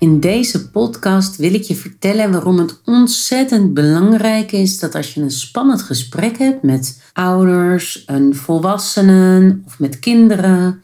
In 0.00 0.20
deze 0.20 0.70
podcast 0.70 1.36
wil 1.36 1.54
ik 1.54 1.62
je 1.62 1.74
vertellen 1.74 2.32
waarom 2.32 2.58
het 2.58 2.80
ontzettend 2.84 3.74
belangrijk 3.74 4.52
is 4.52 4.78
dat 4.78 4.94
als 4.94 5.14
je 5.14 5.20
een 5.20 5.30
spannend 5.30 5.82
gesprek 5.82 6.38
hebt 6.38 6.62
met 6.62 7.02
ouders, 7.12 8.02
een 8.06 8.34
volwassenen 8.34 9.62
of 9.66 9.78
met 9.78 9.98
kinderen 9.98 10.82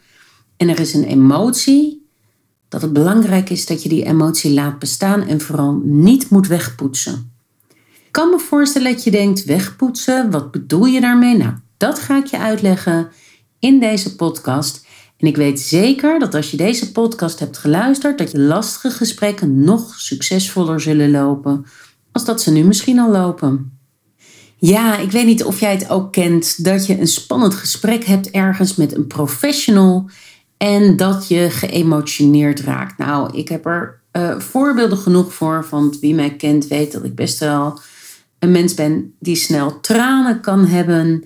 en 0.57 0.69
er 0.69 0.79
is 0.79 0.93
een 0.93 1.03
emotie, 1.03 2.07
dat 2.69 2.81
het 2.81 2.93
belangrijk 2.93 3.49
is 3.49 3.65
dat 3.65 3.83
je 3.83 3.89
die 3.89 4.05
emotie 4.05 4.53
laat 4.53 4.79
bestaan 4.79 5.27
en 5.27 5.41
vooral 5.41 5.81
niet 5.83 6.29
moet 6.29 6.47
wegpoetsen. 6.47 7.31
Ik 8.05 8.11
kan 8.11 8.29
me 8.29 8.39
voorstellen 8.39 8.91
dat 8.91 9.03
je 9.03 9.11
denkt 9.11 9.45
wegpoetsen, 9.45 10.31
wat 10.31 10.51
bedoel 10.51 10.85
je 10.85 11.01
daarmee? 11.01 11.37
Nou, 11.37 11.53
dat 11.77 11.99
ga 11.99 12.17
ik 12.17 12.25
je 12.25 12.37
uitleggen 12.37 13.09
in 13.59 13.79
deze 13.79 14.15
podcast. 14.15 14.85
En 15.17 15.27
ik 15.27 15.35
weet 15.35 15.59
zeker 15.59 16.19
dat 16.19 16.35
als 16.35 16.51
je 16.51 16.57
deze 16.57 16.91
podcast 16.91 17.39
hebt 17.39 17.57
geluisterd, 17.57 18.17
dat 18.17 18.31
je 18.31 18.39
lastige 18.39 18.89
gesprekken 18.89 19.63
nog 19.63 19.99
succesvoller 19.99 20.81
zullen 20.81 21.11
lopen 21.11 21.65
als 22.11 22.25
dat 22.25 22.41
ze 22.41 22.51
nu 22.51 22.63
misschien 22.63 22.99
al 22.99 23.11
lopen. 23.11 23.79
Ja, 24.57 24.97
ik 24.97 25.11
weet 25.11 25.25
niet 25.25 25.43
of 25.43 25.59
jij 25.59 25.71
het 25.71 25.89
ook 25.89 26.11
kent 26.11 26.63
dat 26.63 26.85
je 26.85 26.99
een 26.99 27.07
spannend 27.07 27.53
gesprek 27.53 28.03
hebt 28.03 28.29
ergens 28.29 28.75
met 28.75 28.95
een 28.95 29.07
professional 29.07 30.09
en 30.57 30.95
dat 30.95 31.27
je 31.27 31.49
geëmotioneerd 31.49 32.59
raakt. 32.59 32.97
Nou, 32.97 33.37
ik 33.37 33.49
heb 33.49 33.65
er 33.65 34.01
uh, 34.11 34.39
voorbeelden 34.39 34.97
genoeg 34.97 35.33
voor, 35.33 35.67
want 35.69 35.99
wie 35.99 36.15
mij 36.15 36.35
kent 36.35 36.67
weet 36.67 36.91
dat 36.91 37.03
ik 37.03 37.15
best 37.15 37.39
wel 37.39 37.79
een 38.39 38.51
mens 38.51 38.73
ben 38.73 39.15
die 39.19 39.35
snel 39.35 39.79
tranen 39.79 40.41
kan 40.41 40.65
hebben 40.65 41.23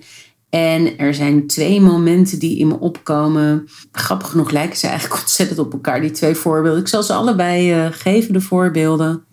en 0.54 0.98
er 0.98 1.14
zijn 1.14 1.46
twee 1.46 1.80
momenten 1.80 2.38
die 2.38 2.58
in 2.58 2.68
me 2.68 2.78
opkomen. 2.78 3.68
Grappig 3.92 4.30
genoeg 4.30 4.50
lijken 4.50 4.76
ze 4.76 4.86
eigenlijk 4.86 5.20
ontzettend 5.22 5.58
op 5.58 5.72
elkaar, 5.72 6.00
die 6.00 6.10
twee 6.10 6.34
voorbeelden. 6.34 6.80
Ik 6.80 6.88
zal 6.88 7.02
ze 7.02 7.12
allebei 7.12 7.84
uh, 7.84 7.86
geven, 7.90 8.32
de 8.32 8.40
voorbeelden. 8.40 9.24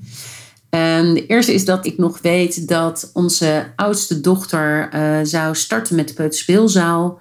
Um, 0.70 1.14
de 1.14 1.26
eerste 1.26 1.54
is 1.54 1.66
dat 1.66 1.86
ik 1.86 1.98
nog 1.98 2.22
weet 2.22 2.68
dat 2.68 3.10
onze 3.14 3.72
oudste 3.76 4.22
dochter 4.22 4.90
uh, 4.94 5.20
zou 5.24 5.56
starten 5.56 5.96
met 5.96 6.08
de 6.08 6.14
peuterspeelzaal. 6.14 7.20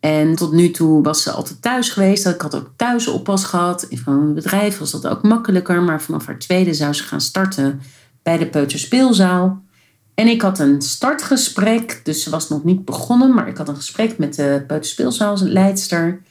En 0.00 0.34
tot 0.34 0.52
nu 0.52 0.70
toe 0.70 1.02
was 1.02 1.22
ze 1.22 1.30
altijd 1.30 1.62
thuis 1.62 1.90
geweest. 1.90 2.26
Ik 2.26 2.40
had 2.40 2.54
ook 2.54 2.70
thuis 2.76 3.06
oppas 3.06 3.44
gehad. 3.44 3.82
In 3.82 4.02
een 4.04 4.34
bedrijf 4.34 4.78
was 4.78 4.90
dat 4.90 5.06
ook 5.06 5.22
makkelijker. 5.22 5.82
Maar 5.82 6.02
vanaf 6.02 6.26
haar 6.26 6.38
tweede 6.38 6.74
zou 6.74 6.92
ze 6.92 7.02
gaan 7.02 7.20
starten 7.20 7.80
bij 8.22 8.38
de 8.38 8.46
peuterspeelzaal. 8.46 9.64
En 10.16 10.26
ik 10.26 10.42
had 10.42 10.58
een 10.58 10.82
startgesprek, 10.82 12.00
dus 12.04 12.22
ze 12.22 12.30
was 12.30 12.48
nog 12.48 12.64
niet 12.64 12.84
begonnen, 12.84 13.34
maar 13.34 13.48
ik 13.48 13.56
had 13.56 13.68
een 13.68 13.76
gesprek 13.76 14.18
met 14.18 14.34
de 14.34 14.64
peuterspeelzaalleidster. 14.66 16.22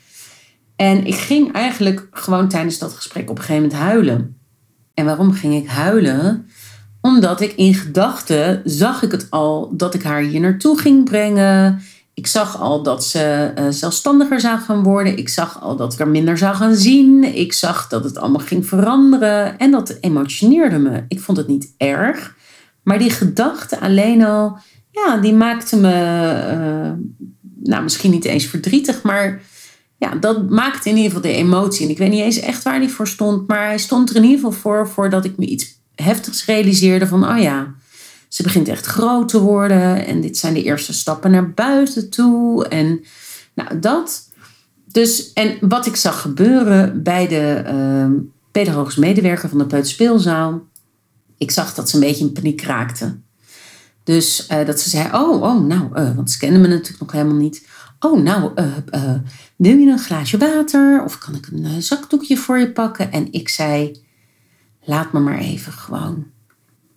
En 0.75 1.06
ik 1.06 1.16
ging 1.16 1.53
eigenlijk 1.53 2.07
gewoon 2.12 2.47
tijdens 2.47 2.78
dat 2.78 2.94
gesprek 2.94 3.29
op 3.29 3.38
een 3.38 3.44
gegeven 3.44 3.62
moment 3.62 3.81
huilen. 3.81 4.38
En 4.94 5.06
waarom 5.06 5.34
ging 5.34 5.56
ik 5.56 5.68
huilen? 5.68 6.50
Omdat 7.01 7.41
ik 7.41 7.53
in 7.56 7.74
gedachten 7.74 8.62
zag 8.63 9.03
ik 9.03 9.12
het 9.12 9.28
al 9.29 9.74
dat 9.78 9.94
ik 9.94 10.03
haar 10.03 10.22
hier 10.22 10.40
naartoe 10.40 10.79
ging 10.79 11.03
brengen. 11.03 11.81
Ik 12.13 12.28
zag 12.28 12.59
al 12.62 12.84
dat 12.84 13.06
ze 13.06 13.53
uh, 13.59 13.66
zelfstandiger 13.69 14.40
zou 14.40 14.59
gaan 14.59 14.84
worden. 14.84 15.18
Ik 15.18 15.29
zag 15.29 15.62
al 15.62 15.75
dat 15.75 15.94
ik 15.94 16.00
er 16.00 16.07
minder 16.07 16.38
zou 16.38 16.56
gaan 16.56 16.75
zien. 16.75 17.24
Ik 17.24 17.53
zag 17.53 17.88
dat 17.88 18.03
het 18.03 18.18
allemaal 18.18 18.45
ging 18.45 18.68
veranderen. 18.68 19.59
En 19.59 19.72
dat 19.72 19.97
emotioneerde 20.01 20.78
me. 20.78 21.03
Ik 21.07 21.19
vond 21.19 21.38
het 21.38 21.47
niet 21.47 21.74
erg. 21.78 22.34
Maar 22.85 23.00
die 23.00 23.09
gedachte 23.09 23.79
alleen 23.79 24.23
al, 24.23 24.57
ja, 24.91 25.18
die 25.18 25.34
maakte 25.34 25.78
me, 25.78 25.94
uh, 26.53 26.91
nou 27.63 27.84
misschien 27.84 28.12
niet 28.12 28.25
eens 28.25 28.46
verdrietig, 28.46 29.01
maar 29.01 29.41
ja, 29.97 30.16
dat 30.16 30.50
maakte 30.50 30.90
in 30.90 30.95
ieder 30.95 31.12
geval 31.12 31.31
de 31.31 31.38
emotie. 31.38 31.85
En 31.85 31.91
ik 31.91 31.97
weet 31.97 32.09
niet 32.09 32.22
eens 32.22 32.40
echt 32.40 32.63
waar 32.63 32.79
die 32.79 32.90
voor 32.90 33.07
stond, 33.07 33.47
maar 33.47 33.66
hij 33.66 33.78
stond 33.78 34.09
er 34.09 34.16
in 34.16 34.24
ieder 34.24 34.38
geval 34.38 34.51
voor 34.51 34.90
voordat 34.90 35.25
ik 35.25 35.38
me 35.38 35.45
iets 35.45 35.79
heftigs 35.95 36.45
realiseerde 36.45 37.07
van, 37.07 37.29
oh 37.29 37.41
ja, 37.41 37.74
ze 38.28 38.44
begint 38.44 38.68
echt 38.68 38.85
groot 38.85 39.29
te 39.29 39.40
worden 39.40 40.06
en 40.06 40.22
dit 40.22 40.38
zijn 40.38 40.53
de 40.53 40.63
eerste 40.63 40.94
stappen 40.94 41.31
naar 41.31 41.51
buiten 41.51 42.09
toe. 42.09 42.68
En 42.68 43.03
nou, 43.53 43.79
dat. 43.79 44.29
Dus, 44.91 45.34
en 45.34 45.57
wat 45.59 45.85
ik 45.85 45.95
zag 45.95 46.22
gebeuren 46.22 47.03
bij 47.03 47.28
de 47.28 47.63
uh, 47.66 48.22
pedagogisch 48.51 48.95
medewerker 48.95 49.50
van 49.50 49.57
de 49.57 49.66
Peuterspeelzaal, 49.66 50.62
ik 51.38 51.51
zag 51.51 51.73
dat 51.73 51.90
ze 51.90 51.96
een 51.96 52.01
beetje 52.01 52.25
in 52.25 52.31
paniek 52.31 52.62
raakte. 52.62 53.18
Dus 54.03 54.47
uh, 54.51 54.66
dat 54.66 54.79
ze 54.79 54.90
zei, 54.90 55.09
oh, 55.13 55.41
oh, 55.41 55.66
nou, 55.66 56.00
uh, 56.00 56.16
want 56.16 56.31
ze 56.31 56.38
kenden 56.38 56.62
me 56.62 56.68
natuurlijk 56.68 57.00
nog 57.00 57.12
helemaal 57.12 57.35
niet. 57.35 57.68
Oh, 58.00 58.22
nou, 58.22 58.51
uh, 58.91 59.13
wil 59.56 59.78
je 59.78 59.91
een 59.91 60.00
glaasje 60.00 60.38
water? 60.38 61.03
Of 61.03 61.18
kan 61.18 61.35
ik 61.35 61.47
een 61.47 61.84
zakdoekje 61.84 62.38
voor 62.38 62.57
je 62.57 62.72
pakken? 62.72 63.12
En 63.12 63.31
ik 63.31 63.50
zei, 63.50 64.03
laat 64.84 65.13
me 65.13 65.19
maar 65.19 65.38
even 65.38 65.72
gewoon. 65.72 66.25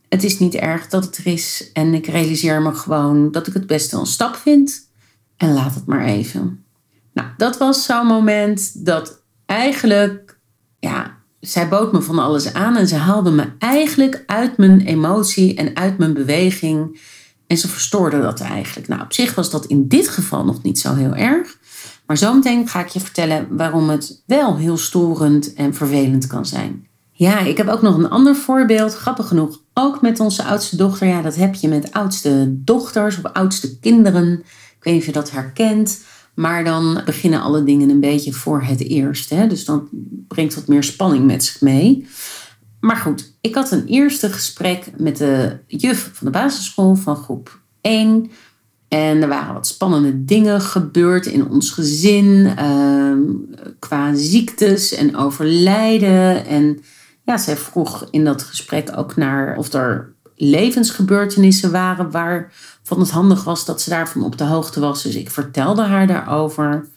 Het 0.08 0.24
is 0.24 0.38
niet 0.38 0.54
erg 0.54 0.88
dat 0.88 1.04
het 1.04 1.16
er 1.16 1.26
is. 1.26 1.70
En 1.72 1.94
ik 1.94 2.06
realiseer 2.06 2.62
me 2.62 2.74
gewoon 2.74 3.30
dat 3.30 3.46
ik 3.46 3.54
het 3.54 3.66
best 3.66 3.90
wel 3.90 4.00
een 4.00 4.06
stap 4.06 4.36
vind. 4.36 4.90
En 5.36 5.52
laat 5.52 5.74
het 5.74 5.86
maar 5.86 6.04
even. 6.04 6.64
Nou, 7.12 7.28
dat 7.36 7.58
was 7.58 7.84
zo'n 7.84 8.06
moment 8.06 8.84
dat 8.84 9.22
eigenlijk, 9.46 10.38
ja, 10.78 11.17
zij 11.40 11.68
bood 11.68 11.92
me 11.92 12.02
van 12.02 12.18
alles 12.18 12.52
aan 12.52 12.76
en 12.76 12.88
ze 12.88 12.96
haalde 12.96 13.30
me 13.30 13.48
eigenlijk 13.58 14.22
uit 14.26 14.56
mijn 14.56 14.80
emotie 14.80 15.54
en 15.54 15.76
uit 15.76 15.98
mijn 15.98 16.14
beweging. 16.14 17.00
En 17.46 17.56
ze 17.56 17.68
verstoorde 17.68 18.20
dat 18.20 18.40
eigenlijk. 18.40 18.88
Nou, 18.88 19.02
op 19.02 19.12
zich 19.12 19.34
was 19.34 19.50
dat 19.50 19.66
in 19.66 19.88
dit 19.88 20.08
geval 20.08 20.44
nog 20.44 20.62
niet 20.62 20.78
zo 20.78 20.94
heel 20.94 21.14
erg. 21.14 21.58
Maar 22.06 22.16
zometeen 22.16 22.68
ga 22.68 22.80
ik 22.80 22.88
je 22.88 23.00
vertellen 23.00 23.46
waarom 23.56 23.88
het 23.88 24.22
wel 24.26 24.56
heel 24.56 24.76
storend 24.76 25.54
en 25.54 25.74
vervelend 25.74 26.26
kan 26.26 26.46
zijn. 26.46 26.86
Ja, 27.12 27.38
ik 27.38 27.56
heb 27.56 27.68
ook 27.68 27.82
nog 27.82 27.96
een 27.96 28.10
ander 28.10 28.34
voorbeeld. 28.34 28.94
Grappig 28.94 29.28
genoeg, 29.28 29.60
ook 29.74 30.00
met 30.02 30.20
onze 30.20 30.44
oudste 30.44 30.76
dochter. 30.76 31.06
Ja, 31.06 31.22
dat 31.22 31.34
heb 31.34 31.54
je 31.54 31.68
met 31.68 31.92
oudste 31.92 32.46
dochters 32.48 33.18
of 33.18 33.32
oudste 33.32 33.78
kinderen. 33.78 34.32
Ik 34.78 34.84
weet 34.84 34.92
niet 34.92 35.02
of 35.02 35.06
je 35.06 35.12
dat 35.12 35.30
herkent. 35.30 36.00
Maar 36.38 36.64
dan 36.64 37.00
beginnen 37.04 37.40
alle 37.40 37.64
dingen 37.64 37.90
een 37.90 38.00
beetje 38.00 38.32
voor 38.32 38.62
het 38.62 38.80
eerst. 38.80 39.30
Hè? 39.30 39.46
Dus 39.46 39.64
dan 39.64 39.88
brengt 40.28 40.54
wat 40.54 40.66
meer 40.66 40.84
spanning 40.84 41.26
met 41.26 41.44
zich 41.44 41.60
mee. 41.60 42.06
Maar 42.80 42.96
goed, 42.96 43.32
ik 43.40 43.54
had 43.54 43.70
een 43.70 43.86
eerste 43.86 44.28
gesprek 44.28 44.90
met 44.96 45.16
de 45.16 45.58
juf 45.66 46.10
van 46.12 46.26
de 46.26 46.32
basisschool 46.32 46.94
van 46.94 47.16
groep 47.16 47.60
1. 47.80 48.30
En 48.88 49.22
er 49.22 49.28
waren 49.28 49.54
wat 49.54 49.66
spannende 49.66 50.24
dingen 50.24 50.60
gebeurd 50.60 51.26
in 51.26 51.48
ons 51.48 51.70
gezin. 51.70 52.52
Ehm, 52.56 53.20
qua 53.78 54.14
ziektes 54.14 54.94
en 54.94 55.16
overlijden. 55.16 56.46
En 56.46 56.78
ja, 57.24 57.36
zij 57.36 57.56
vroeg 57.56 58.08
in 58.10 58.24
dat 58.24 58.42
gesprek 58.42 58.90
ook 58.96 59.16
naar 59.16 59.56
of 59.56 59.72
er 59.72 60.14
levensgebeurtenissen 60.40 61.70
waren 61.70 62.10
waarvan 62.10 63.00
het 63.00 63.10
handig 63.10 63.44
was 63.44 63.64
dat 63.64 63.82
ze 63.82 63.90
daarvan 63.90 64.24
op 64.24 64.38
de 64.38 64.44
hoogte 64.44 64.80
was. 64.80 65.02
Dus 65.02 65.14
ik 65.14 65.30
vertelde 65.30 65.82
haar 65.82 66.06
daarover. 66.06 66.88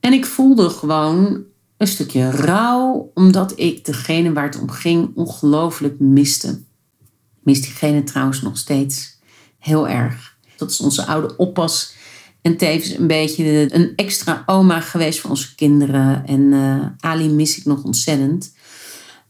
En 0.00 0.12
ik 0.12 0.26
voelde 0.26 0.70
gewoon 0.70 1.44
een 1.76 1.86
stukje 1.86 2.30
rouw, 2.30 3.10
omdat 3.14 3.52
ik 3.56 3.84
degene 3.84 4.32
waar 4.32 4.44
het 4.44 4.60
om 4.60 4.70
ging 4.70 5.10
ongelooflijk 5.14 6.00
miste. 6.00 6.48
Ik 6.48 7.42
mis 7.42 7.60
diegene 7.60 8.02
trouwens 8.02 8.42
nog 8.42 8.58
steeds 8.58 9.18
heel 9.58 9.88
erg. 9.88 10.36
Dat 10.56 10.70
is 10.70 10.80
onze 10.80 11.06
oude 11.06 11.36
oppas. 11.36 11.96
En 12.42 12.56
tevens 12.56 12.98
een 12.98 13.06
beetje 13.06 13.74
een 13.74 13.92
extra 13.96 14.42
oma 14.46 14.80
geweest 14.80 15.20
voor 15.20 15.30
onze 15.30 15.54
kinderen. 15.54 16.26
En 16.26 16.40
uh, 16.40 16.86
Ali 16.98 17.28
mis 17.28 17.58
ik 17.58 17.64
nog 17.64 17.82
ontzettend. 17.82 18.52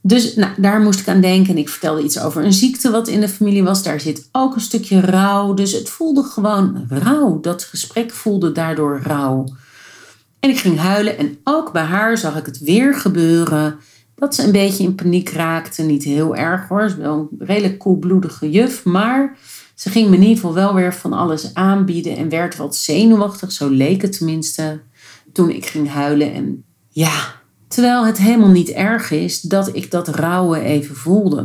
Dus 0.03 0.35
nou, 0.35 0.53
daar 0.57 0.81
moest 0.81 1.01
ik 1.01 1.09
aan 1.09 1.21
denken. 1.21 1.53
En 1.53 1.59
ik 1.59 1.69
vertelde 1.69 2.03
iets 2.03 2.21
over 2.21 2.45
een 2.45 2.53
ziekte 2.53 2.91
wat 2.91 3.09
in 3.09 3.21
de 3.21 3.29
familie 3.29 3.63
was. 3.63 3.83
Daar 3.83 4.01
zit 4.01 4.29
ook 4.33 4.55
een 4.55 4.61
stukje 4.61 5.01
rouw. 5.01 5.55
Dus 5.55 5.73
het 5.73 5.89
voelde 5.89 6.23
gewoon 6.23 6.87
rouw. 6.89 7.41
Dat 7.41 7.65
gesprek 7.65 8.11
voelde 8.11 8.53
daardoor 8.53 9.01
rouw. 9.03 9.45
En 10.41 10.51
ik 10.51 10.59
ging 10.59 10.79
huilen. 10.79 11.19
En 11.19 11.39
ook 11.45 11.73
bij 11.73 11.83
haar 11.83 12.19
zag 12.19 12.37
ik 12.37 12.47
het 12.47 12.59
weer 12.59 12.95
gebeuren. 12.95 13.79
Dat 14.15 14.35
ze 14.35 14.43
een 14.43 14.53
beetje 14.53 14.85
in 14.85 14.95
paniek 14.95 15.29
raakte. 15.29 15.83
Niet 15.83 16.05
heel 16.05 16.37
erg 16.37 16.69
hoor. 16.69 16.89
Ze 16.89 16.97
is 16.97 17.03
wel 17.03 17.29
een 17.39 17.47
redelijk 17.47 17.79
koelbloedige 17.79 18.51
juf. 18.51 18.85
Maar 18.85 19.37
ze 19.75 19.91
ging 19.91 20.09
me 20.09 20.17
in 20.17 20.23
ieder 20.23 20.37
geval 20.37 20.55
wel 20.55 20.75
weer 20.75 20.95
van 20.95 21.13
alles 21.13 21.55
aanbieden. 21.55 22.17
En 22.17 22.29
werd 22.29 22.57
wat 22.57 22.77
zenuwachtig. 22.77 23.53
Zo 23.53 23.69
leek 23.69 24.03
het 24.03 24.17
tenminste. 24.19 24.81
Toen 25.33 25.51
ik 25.51 25.67
ging 25.67 25.91
huilen. 25.91 26.33
En 26.33 26.65
ja, 26.89 27.37
Terwijl 27.69 28.07
het 28.07 28.19
helemaal 28.19 28.49
niet 28.49 28.69
erg 28.69 29.11
is 29.11 29.41
dat 29.41 29.77
ik 29.77 29.91
dat 29.91 30.09
rouwen 30.09 30.63
even 30.63 30.97
voelde. 30.97 31.37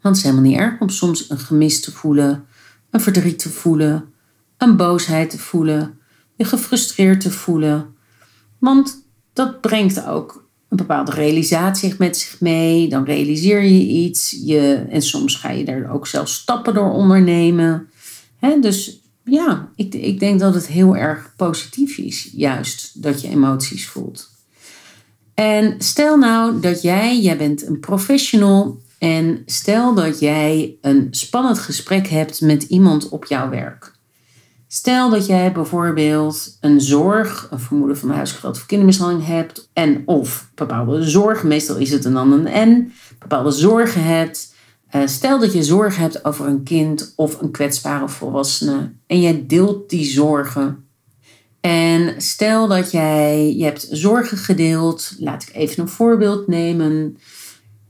Want 0.00 0.16
het 0.16 0.16
is 0.16 0.22
helemaal 0.22 0.50
niet 0.50 0.58
erg 0.58 0.80
om 0.80 0.88
soms 0.88 1.30
een 1.30 1.38
gemis 1.38 1.80
te 1.80 1.92
voelen, 1.92 2.44
een 2.90 3.00
verdriet 3.00 3.38
te 3.38 3.50
voelen, 3.50 4.04
een 4.58 4.76
boosheid 4.76 5.30
te 5.30 5.38
voelen, 5.38 5.98
je 6.36 6.44
gefrustreerd 6.44 7.20
te 7.20 7.30
voelen. 7.30 7.94
Want 8.58 9.06
dat 9.32 9.60
brengt 9.60 10.06
ook 10.06 10.48
een 10.68 10.76
bepaalde 10.76 11.10
realisatie 11.10 11.94
met 11.98 12.16
zich 12.16 12.40
mee. 12.40 12.88
Dan 12.88 13.04
realiseer 13.04 13.62
je 13.62 13.86
iets 13.86 14.40
je, 14.44 14.86
en 14.88 15.02
soms 15.02 15.36
ga 15.36 15.50
je 15.50 15.64
daar 15.64 15.90
ook 15.90 16.06
zelfs 16.06 16.34
stappen 16.34 16.74
door 16.74 16.92
ondernemen. 16.92 17.88
dus 18.60 19.00
ja, 19.24 19.68
ik, 19.76 19.94
ik 19.94 20.18
denk 20.18 20.40
dat 20.40 20.54
het 20.54 20.66
heel 20.66 20.96
erg 20.96 21.32
positief 21.36 21.98
is, 21.98 22.30
juist 22.32 23.02
dat 23.02 23.20
je 23.20 23.28
emoties 23.28 23.86
voelt. 23.86 24.33
En 25.34 25.74
stel 25.78 26.16
nou 26.16 26.60
dat 26.60 26.82
jij, 26.82 27.20
jij 27.20 27.36
bent 27.36 27.66
een 27.66 27.80
professional 27.80 28.82
en 28.98 29.42
stel 29.46 29.94
dat 29.94 30.20
jij 30.20 30.76
een 30.80 31.06
spannend 31.10 31.58
gesprek 31.58 32.06
hebt 32.06 32.40
met 32.40 32.62
iemand 32.62 33.08
op 33.08 33.24
jouw 33.24 33.48
werk. 33.48 33.92
Stel 34.66 35.10
dat 35.10 35.26
jij 35.26 35.52
bijvoorbeeld 35.52 36.56
een 36.60 36.80
zorg, 36.80 37.48
een 37.50 37.60
vermoeden 37.60 37.98
van 37.98 38.10
huisgeweld 38.10 38.56
of 38.56 38.66
kindermishandeling 38.66 39.26
hebt 39.26 39.70
en 39.72 40.02
of 40.06 40.50
bepaalde 40.54 41.02
zorgen, 41.02 41.48
meestal 41.48 41.76
is 41.76 41.90
het 41.90 42.04
een 42.04 42.12
dan 42.12 42.32
een 42.32 42.46
en, 42.46 42.92
bepaalde 43.18 43.50
zorgen 43.50 44.04
hebt. 44.04 44.54
Eh, 44.88 45.02
stel 45.04 45.38
dat 45.38 45.52
je 45.52 45.62
zorgen 45.62 46.02
hebt 46.02 46.24
over 46.24 46.46
een 46.46 46.62
kind 46.62 47.12
of 47.16 47.40
een 47.40 47.50
kwetsbare 47.50 48.08
volwassene 48.08 48.92
en 49.06 49.20
jij 49.20 49.44
deelt 49.46 49.90
die 49.90 50.04
zorgen 50.04 50.83
en 51.64 52.22
stel 52.22 52.68
dat 52.68 52.90
jij, 52.90 53.54
je 53.56 53.64
hebt 53.64 53.88
zorgen 53.90 54.36
gedeeld, 54.36 55.14
laat 55.18 55.42
ik 55.42 55.54
even 55.54 55.82
een 55.82 55.88
voorbeeld 55.88 56.46
nemen. 56.46 57.18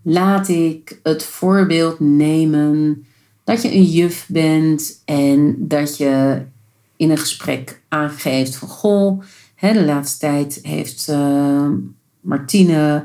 Laat 0.03 0.49
ik 0.49 1.00
het 1.03 1.23
voorbeeld 1.23 2.00
nemen 2.00 3.05
dat 3.44 3.62
je 3.62 3.73
een 3.73 3.85
juf 3.85 4.26
bent 4.29 5.03
en 5.05 5.56
dat 5.59 5.97
je 5.97 6.43
in 6.97 7.11
een 7.11 7.19
gesprek 7.19 7.82
aangeeft 7.88 8.56
van 8.56 8.69
goh, 8.69 9.23
hè, 9.55 9.73
de 9.73 9.85
laatste 9.85 10.19
tijd 10.19 10.59
heeft 10.62 11.09
uh, 11.11 11.69
Martine 12.21 13.05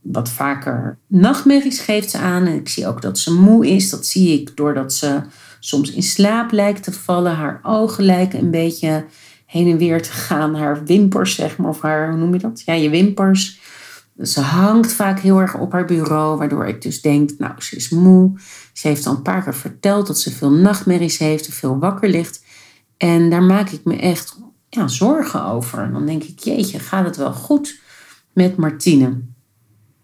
wat 0.00 0.28
vaker 0.28 0.98
nachtmerries 1.06 1.80
geeft 1.80 2.10
ze 2.10 2.18
aan. 2.18 2.46
En 2.46 2.54
ik 2.54 2.68
zie 2.68 2.86
ook 2.86 3.02
dat 3.02 3.18
ze 3.18 3.34
moe 3.34 3.66
is. 3.66 3.90
Dat 3.90 4.06
zie 4.06 4.40
ik 4.40 4.56
doordat 4.56 4.92
ze 4.92 5.20
soms 5.60 5.90
in 5.90 6.02
slaap 6.02 6.52
lijkt 6.52 6.82
te 6.82 6.92
vallen. 6.92 7.34
Haar 7.34 7.60
ogen 7.62 8.04
lijken 8.04 8.38
een 8.38 8.50
beetje 8.50 9.04
heen 9.50 9.70
en 9.70 9.78
weer 9.78 10.02
te 10.02 10.10
gaan. 10.10 10.54
Haar 10.54 10.84
wimpers, 10.84 11.34
zeg 11.34 11.56
maar, 11.56 11.68
of 11.68 11.80
haar, 11.80 12.10
hoe 12.10 12.18
noem 12.18 12.32
je 12.32 12.38
dat? 12.38 12.62
Ja, 12.64 12.72
je 12.72 12.90
wimpers. 12.90 13.60
Ze 14.22 14.40
hangt 14.40 14.92
vaak 14.92 15.20
heel 15.20 15.40
erg 15.40 15.54
op 15.54 15.72
haar 15.72 15.84
bureau, 15.84 16.38
waardoor 16.38 16.66
ik 16.66 16.82
dus 16.82 17.00
denk, 17.00 17.30
nou, 17.38 17.52
ze 17.58 17.76
is 17.76 17.88
moe. 17.88 18.32
Ze 18.72 18.88
heeft 18.88 19.06
al 19.06 19.16
een 19.16 19.22
paar 19.22 19.42
keer 19.42 19.54
verteld 19.54 20.06
dat 20.06 20.18
ze 20.18 20.32
veel 20.32 20.50
nachtmerries 20.50 21.18
heeft, 21.18 21.54
veel 21.54 21.78
wakker 21.78 22.08
ligt. 22.08 22.44
En 22.96 23.30
daar 23.30 23.42
maak 23.42 23.70
ik 23.70 23.84
me 23.84 23.96
echt 23.96 24.38
ja, 24.68 24.88
zorgen 24.88 25.44
over. 25.44 25.92
Dan 25.92 26.06
denk 26.06 26.22
ik, 26.22 26.38
jeetje, 26.38 26.78
gaat 26.78 27.04
het 27.04 27.16
wel 27.16 27.32
goed 27.32 27.80
met 28.32 28.56
Martine? 28.56 29.20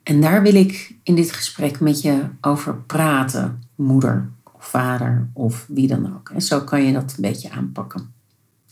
En 0.02 0.20
daar 0.20 0.42
wil 0.42 0.54
ik 0.54 0.96
in 1.02 1.14
dit 1.14 1.32
gesprek 1.32 1.80
met 1.80 2.02
je 2.02 2.22
over 2.40 2.74
praten, 2.74 3.62
moeder 3.74 4.30
of 4.52 4.66
vader 4.66 5.30
of 5.32 5.66
wie 5.68 5.88
dan 5.88 6.14
ook. 6.14 6.28
En 6.28 6.42
zo 6.42 6.60
kan 6.60 6.82
je 6.82 6.92
dat 6.92 7.14
een 7.16 7.22
beetje 7.22 7.50
aanpakken. 7.50 8.14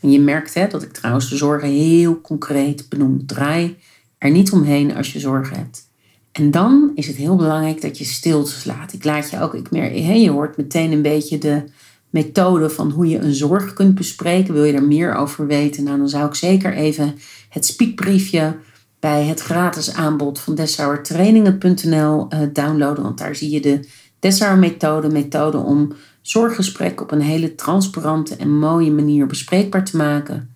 En 0.04 0.10
je 0.10 0.20
merkt 0.20 0.54
hè, 0.54 0.66
dat 0.66 0.82
ik 0.82 0.92
trouwens 0.92 1.28
de 1.28 1.36
zorgen 1.36 1.68
heel 1.68 2.20
concreet 2.20 2.88
benoem. 2.88 3.26
Draai 3.26 3.76
er 4.18 4.30
niet 4.30 4.52
omheen 4.52 4.96
als 4.96 5.12
je 5.12 5.20
zorgen 5.20 5.56
hebt. 5.56 5.88
En 6.32 6.50
dan 6.50 6.92
is 6.94 7.06
het 7.06 7.16
heel 7.16 7.36
belangrijk 7.36 7.80
dat 7.80 7.98
je 7.98 8.04
stiltes 8.04 8.64
laat. 8.64 8.92
Ik 8.92 9.04
laat 9.04 9.30
je 9.30 9.40
ook, 9.40 9.54
ik 9.54 9.70
merk, 9.70 9.98
hè, 9.98 10.12
je 10.12 10.30
hoort 10.30 10.56
meteen 10.56 10.92
een 10.92 11.02
beetje 11.02 11.38
de 11.38 11.64
methode 12.10 12.70
van 12.70 12.90
hoe 12.90 13.08
je 13.08 13.18
een 13.18 13.34
zorg 13.34 13.72
kunt 13.72 13.94
bespreken. 13.94 14.54
Wil 14.54 14.64
je 14.64 14.72
er 14.72 14.82
meer 14.82 15.14
over 15.14 15.46
weten? 15.46 15.84
Nou, 15.84 15.98
dan 15.98 16.08
zou 16.08 16.26
ik 16.26 16.34
zeker 16.34 16.74
even 16.74 17.14
het 17.48 17.66
speakbriefje 17.66 18.56
bij 19.00 19.24
het 19.24 19.40
gratis 19.40 19.94
aanbod 19.94 20.40
van 20.40 20.54
dessauertrainingen.nl 20.54 22.26
uh, 22.30 22.40
downloaden. 22.52 23.02
Want 23.04 23.18
daar 23.18 23.36
zie 23.36 23.50
je 23.50 23.60
de 23.60 23.88
Dessauer 24.18 24.58
methode, 24.58 25.08
methode 25.08 25.58
om 25.58 25.92
zorggesprek 26.26 27.00
op 27.00 27.10
een 27.10 27.20
hele 27.20 27.54
transparante 27.54 28.36
en 28.36 28.58
mooie 28.58 28.90
manier 28.90 29.26
bespreekbaar 29.26 29.84
te 29.84 29.96
maken. 29.96 30.54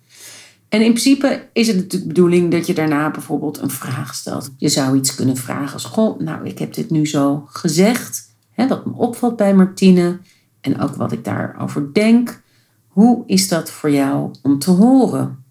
En 0.69 0.81
in 0.81 0.91
principe 0.91 1.49
is 1.53 1.67
het 1.67 1.75
natuurlijk 1.75 2.01
de 2.01 2.07
bedoeling 2.07 2.51
dat 2.51 2.67
je 2.67 2.73
daarna 2.73 3.11
bijvoorbeeld 3.11 3.57
een 3.57 3.69
vraag 3.69 4.15
stelt. 4.15 4.51
Je 4.57 4.69
zou 4.69 4.97
iets 4.97 5.15
kunnen 5.15 5.37
vragen 5.37 5.73
als: 5.73 5.85
Goh, 5.85 6.19
nou, 6.19 6.45
ik 6.45 6.59
heb 6.59 6.73
dit 6.73 6.89
nu 6.89 7.07
zo 7.07 7.43
gezegd. 7.49 8.35
Hè, 8.51 8.67
wat 8.67 8.85
me 8.85 8.93
opvalt 8.93 9.35
bij 9.35 9.55
Martine 9.55 10.19
en 10.61 10.81
ook 10.81 10.95
wat 10.95 11.11
ik 11.11 11.23
daarover 11.23 11.93
denk. 11.93 12.41
Hoe 12.87 13.23
is 13.25 13.47
dat 13.47 13.71
voor 13.71 13.91
jou 13.91 14.33
om 14.41 14.59
te 14.59 14.71
horen? 14.71 15.43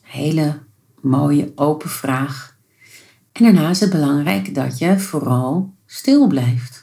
Hele 0.00 0.58
mooie 1.00 1.52
open 1.54 1.90
vraag. 1.90 2.56
En 3.32 3.44
daarna 3.44 3.70
is 3.70 3.80
het 3.80 3.90
belangrijk 3.90 4.54
dat 4.54 4.78
je 4.78 4.98
vooral 4.98 5.74
stil 5.86 6.26
blijft. 6.26 6.81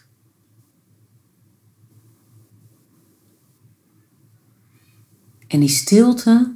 En 5.49 5.59
die 5.59 5.69
stilte 5.69 6.51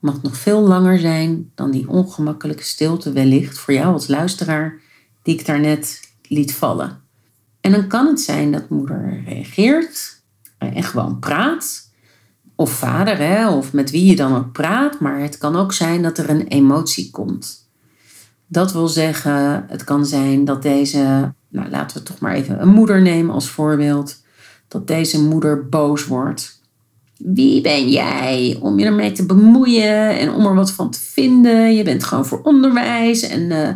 mag 0.00 0.22
nog 0.22 0.36
veel 0.36 0.60
langer 0.60 0.98
zijn 0.98 1.50
dan 1.54 1.70
die 1.70 1.88
ongemakkelijke 1.88 2.62
stilte 2.62 3.12
wellicht 3.12 3.58
voor 3.58 3.74
jou 3.74 3.92
als 3.92 4.08
luisteraar 4.08 4.80
die 5.22 5.38
ik 5.38 5.46
daarnet 5.46 6.00
liet 6.22 6.54
vallen. 6.54 7.00
En 7.60 7.72
dan 7.72 7.86
kan 7.86 8.06
het 8.06 8.20
zijn 8.20 8.52
dat 8.52 8.68
moeder 8.68 9.22
reageert 9.26 10.22
en 10.58 10.82
gewoon 10.82 11.18
praat. 11.18 11.92
Of 12.54 12.70
vader, 12.70 13.16
hè, 13.16 13.50
of 13.50 13.72
met 13.72 13.90
wie 13.90 14.04
je 14.04 14.16
dan 14.16 14.36
ook 14.36 14.52
praat. 14.52 15.00
Maar 15.00 15.20
het 15.20 15.38
kan 15.38 15.56
ook 15.56 15.72
zijn 15.72 16.02
dat 16.02 16.18
er 16.18 16.30
een 16.30 16.46
emotie 16.46 17.10
komt. 17.10 17.68
Dat 18.46 18.72
wil 18.72 18.88
zeggen, 18.88 19.64
het 19.68 19.84
kan 19.84 20.06
zijn 20.06 20.44
dat 20.44 20.62
deze, 20.62 21.34
nou 21.48 21.70
laten 21.70 21.96
we 21.96 22.02
toch 22.02 22.18
maar 22.18 22.34
even 22.34 22.62
een 22.62 22.68
moeder 22.68 23.02
nemen 23.02 23.34
als 23.34 23.48
voorbeeld. 23.48 24.22
Dat 24.68 24.86
deze 24.86 25.22
moeder 25.22 25.68
boos 25.68 26.06
wordt 26.06 26.62
wie 27.16 27.60
ben 27.60 27.90
jij 27.90 28.58
om 28.60 28.78
je 28.78 28.84
ermee 28.84 29.12
te 29.12 29.26
bemoeien 29.26 30.18
en 30.18 30.32
om 30.32 30.46
er 30.46 30.54
wat 30.54 30.70
van 30.70 30.90
te 30.90 31.00
vinden? 31.00 31.74
Je 31.74 31.82
bent 31.82 32.04
gewoon 32.04 32.26
voor 32.26 32.42
onderwijs 32.42 33.22
en 33.22 33.40
uh, 33.40 33.68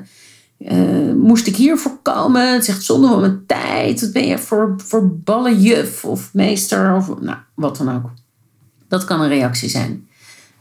uh, 0.59 1.15
moest 1.15 1.47
ik 1.47 1.57
hiervoor 1.57 1.99
komen? 2.03 2.53
Het 2.53 2.65
zegt 2.65 2.83
zonde 2.83 3.09
van 3.09 3.21
mijn 3.21 3.47
tijd. 3.47 4.01
Wat 4.01 4.13
ben 4.13 4.27
je 4.27 4.39
voor, 4.39 4.75
voor 4.77 5.17
ballenjuf 5.17 6.05
of 6.05 6.31
meester 6.33 6.95
of 6.95 7.21
nou, 7.21 7.39
wat 7.55 7.77
dan 7.77 7.95
ook. 7.95 8.11
Dat 8.89 9.05
kan 9.05 9.21
een 9.21 9.29
reactie 9.29 9.69
zijn. 9.69 10.09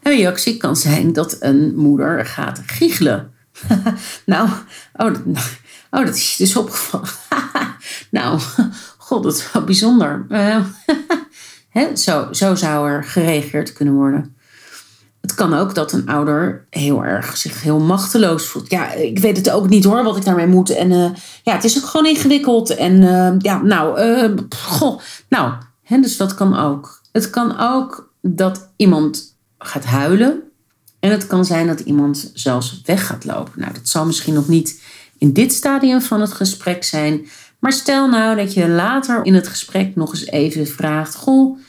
Een 0.04 0.16
reactie 0.16 0.58
kan 0.58 0.76
zijn 0.76 1.14
dat 1.14 1.38
een 1.40 1.76
moeder 1.76 2.26
gaat 2.26 2.62
giechelen. 2.66 3.32
nou, 4.26 4.50
oh, 4.96 5.12
oh, 5.92 6.06
dat 6.06 6.16
is 6.16 6.36
dus 6.36 6.56
opgevallen. 6.56 7.10
nou, 8.12 8.42
god, 8.98 9.24
dat 9.24 9.38
is 9.38 9.52
wel 9.52 9.64
bijzonder. 9.64 10.26
Zo, 11.96 12.28
zo 12.32 12.56
zou 12.56 12.90
er 12.90 13.04
gereageerd 13.04 13.74
kunnen 13.74 13.94
worden. 13.94 14.36
Het 15.22 15.36
kan 15.36 15.54
ook 15.54 15.76
dat 15.76 15.92
een 15.92 16.08
ouder 16.08 16.66
heel 16.70 17.04
erg 17.04 17.38
zich 17.38 17.62
heel 17.62 17.80
machteloos 17.80 18.46
voelt. 18.46 18.70
Ja, 18.70 18.92
ik 18.92 19.20
weet 19.20 19.38
het 19.38 19.50
ook 19.50 19.70
niet 19.70 19.84
hoor, 19.84 20.04
wat 20.04 20.18
ik 20.18 20.26
daarmee 20.26 20.48
moet. 20.48 20.70
En 20.70 20.92
uh, 20.92 21.10
ja, 21.44 21.54
het 21.54 21.64
is 21.64 21.78
ook 21.78 21.86
gewoon 21.86 22.06
ingewikkeld. 22.06 22.76
En 22.76 23.02
uh, 23.02 23.34
ja, 23.38 23.62
nou, 23.62 24.02
uh, 24.02 24.38
goh, 24.50 25.00
nou, 25.30 25.54
dus 25.88 26.18
dat 26.18 26.34
kan 26.34 26.58
ook. 26.58 27.02
Het 27.12 27.30
kan 27.30 27.60
ook 27.60 28.14
dat 28.22 28.70
iemand 28.76 29.38
gaat 29.58 29.86
huilen. 29.86 30.42
En 31.00 31.12
het 31.12 31.28
kan 31.28 31.46
zijn 31.46 31.68
dat 31.68 31.80
iemand 31.80 32.32
zelfs 32.34 32.82
weg 32.86 33.08
gaat 33.08 33.26
lopen. 33.26 33.60
Nou, 33.60 33.74
dat 33.74 33.88
zal 33.88 34.06
misschien 34.06 34.34
nog 34.34 34.48
niet 34.48 34.82
in 35.18 35.34
dit 35.34 35.54
stadium 35.54 36.02
van 36.02 36.22
het 36.22 36.34
gesprek 36.34 36.84
zijn. 36.84 37.28
Maar 37.60 37.72
stel 37.72 38.10
nou 38.10 38.36
dat 38.36 38.54
je 38.54 38.68
later 38.68 39.26
in 39.26 39.34
het 39.34 39.48
gesprek 39.48 39.96
nog 39.96 40.12
eens 40.12 40.26
even 40.26 40.68
vraagt: 40.68 41.16
Goh, 41.16 41.60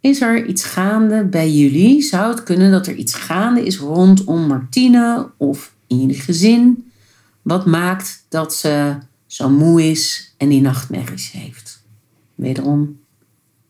Is 0.00 0.20
er 0.20 0.46
iets 0.46 0.64
gaande 0.64 1.24
bij 1.24 1.50
jullie? 1.50 2.02
Zou 2.02 2.30
het 2.30 2.42
kunnen 2.42 2.70
dat 2.70 2.86
er 2.86 2.94
iets 2.94 3.14
gaande 3.14 3.64
is 3.64 3.78
rondom 3.78 4.46
Martine 4.46 5.30
of 5.36 5.74
in 5.86 6.00
jullie 6.00 6.20
gezin? 6.20 6.90
Wat 7.42 7.66
maakt 7.66 8.24
dat 8.28 8.54
ze 8.54 8.96
zo 9.26 9.48
moe 9.48 9.90
is 9.90 10.34
en 10.36 10.48
die 10.48 10.60
nachtmerries 10.60 11.30
heeft? 11.30 11.82
Wederom 12.34 13.00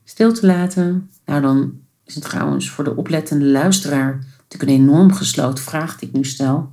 stil 0.04 0.32
te 0.32 0.46
laten. 0.46 1.10
Nou, 1.26 1.40
dan 1.40 1.72
is 2.04 2.14
het 2.14 2.24
trouwens 2.24 2.70
voor 2.70 2.84
de 2.84 2.96
oplettende 2.96 3.44
luisteraar 3.44 4.26
natuurlijk 4.38 4.70
een 4.70 4.88
enorm 4.88 5.12
gesloten 5.12 5.64
vraag 5.64 5.98
die 5.98 6.08
ik 6.08 6.14
nu 6.14 6.24
stel. 6.24 6.72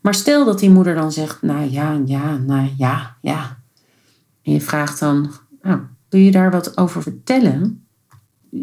Maar 0.00 0.14
stel 0.14 0.44
dat 0.44 0.58
die 0.58 0.70
moeder 0.70 0.94
dan 0.94 1.12
zegt, 1.12 1.42
nou 1.42 1.70
ja, 1.70 2.00
ja, 2.04 2.36
nou 2.36 2.70
ja, 2.76 3.16
ja. 3.20 3.62
En 4.44 4.52
je 4.52 4.60
vraagt 4.60 4.98
dan, 4.98 5.30
nou, 5.62 5.80
wil 6.08 6.20
je 6.20 6.30
daar 6.30 6.50
wat 6.50 6.76
over 6.76 7.02
vertellen? 7.02 7.86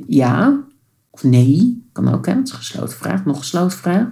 Ja 0.08 0.70
of 1.12 1.24
nee, 1.24 1.90
kan 1.92 2.14
ook, 2.14 2.26
hè? 2.26 2.34
Het 2.34 2.48
is 2.48 2.52
een 2.52 2.58
gesloten 2.58 2.98
vraag, 2.98 3.26
nog 3.26 3.38
gesloten 3.38 3.78
vraag. 3.78 4.08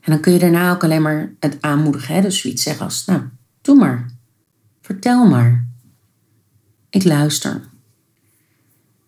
En 0.00 0.12
dan 0.12 0.20
kun 0.20 0.32
je 0.32 0.38
daarna 0.38 0.72
ook 0.72 0.84
alleen 0.84 1.02
maar 1.02 1.34
het 1.40 1.56
aanmoedigen, 1.60 2.14
hè? 2.14 2.20
dus 2.20 2.40
zoiets 2.40 2.62
zeggen 2.62 2.84
als, 2.84 3.04
nou, 3.04 3.20
doe 3.60 3.76
maar, 3.76 4.10
vertel 4.80 5.26
maar. 5.26 5.66
Ik 6.90 7.04
luister. 7.04 7.60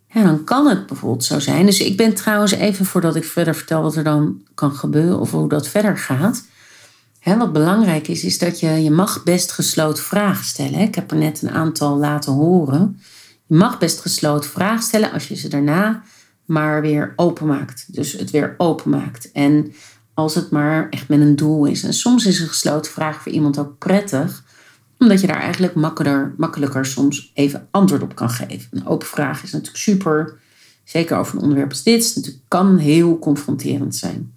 Ja, 0.07 0.23
dan 0.23 0.45
kan 0.45 0.67
het 0.67 0.87
bijvoorbeeld 0.87 1.25
zo 1.25 1.39
zijn. 1.39 1.67
Dus 1.67 1.81
ik 1.81 1.97
ben 1.97 2.15
trouwens 2.15 2.53
even 2.53 2.87
voordat 2.87 3.17
ik 3.17 3.25
verder 3.25 3.55
vertel 3.55 3.83
wat 3.83 3.97
er 3.97 4.05
dan 4.05 4.43
kan 4.55 4.73
gebeuren 4.73 5.21
of 5.21 5.31
hoe 5.31 5.49
dat 5.49 5.69
verder 5.69 5.99
gaat. 5.99 6.47
Wat 7.25 7.53
belangrijk 7.53 8.09
is, 8.09 8.25
is 8.25 8.39
dat 8.39 8.61
je, 8.61 8.69
je 8.69 8.91
mag 8.91 9.23
best 9.23 9.53
gesloten 9.53 10.03
vragen 10.03 10.45
stellen. 10.45 10.81
Ik 10.81 10.95
heb 10.95 11.11
er 11.11 11.17
net 11.17 11.43
een 11.43 11.51
aantal 11.51 11.97
laten 11.97 12.33
horen. 12.33 13.01
Je 13.47 13.55
mag 13.55 13.79
best 13.79 14.01
gesloten 14.01 14.51
vragen 14.51 14.83
stellen 14.83 15.13
als 15.13 15.29
je 15.29 15.35
ze 15.37 15.49
daarna 15.49 16.03
maar 16.45 16.81
weer 16.81 17.13
openmaakt. 17.17 17.95
Dus 17.95 18.13
het 18.13 18.31
weer 18.31 18.55
openmaakt. 18.59 19.33
En 19.33 19.73
als 20.15 20.35
het 20.35 20.51
maar 20.51 20.89
echt 20.89 21.09
met 21.09 21.21
een 21.21 21.37
doel 21.37 21.65
is. 21.65 21.83
En 21.83 21.95
soms 21.95 22.27
is 22.27 22.41
een 22.41 22.49
gesloten 22.49 22.93
vraag 22.93 23.23
voor 23.23 23.33
iemand 23.33 23.59
ook 23.59 23.79
prettig, 23.79 24.45
omdat 24.99 25.21
je 25.21 25.27
daar 25.27 25.41
eigenlijk 25.41 25.75
makkelijker, 25.75 26.35
makkelijker 26.37 26.87
soms 26.87 27.31
even 27.35 27.69
antwoord 27.71 28.03
op 28.03 28.15
kan 28.15 28.31
geven. 28.31 28.69
Een 28.71 28.87
open 28.87 29.07
vraag 29.07 29.43
is 29.43 29.53
natuurlijk 29.53 29.83
super, 29.83 30.39
zeker 30.85 31.17
over 31.17 31.37
een 31.37 31.43
onderwerp 31.43 31.71
als 31.71 31.83
dit. 31.83 32.15
Het 32.15 32.39
kan 32.49 32.79
heel 32.79 33.19
confronterend 33.19 33.97
zijn. 33.97 34.33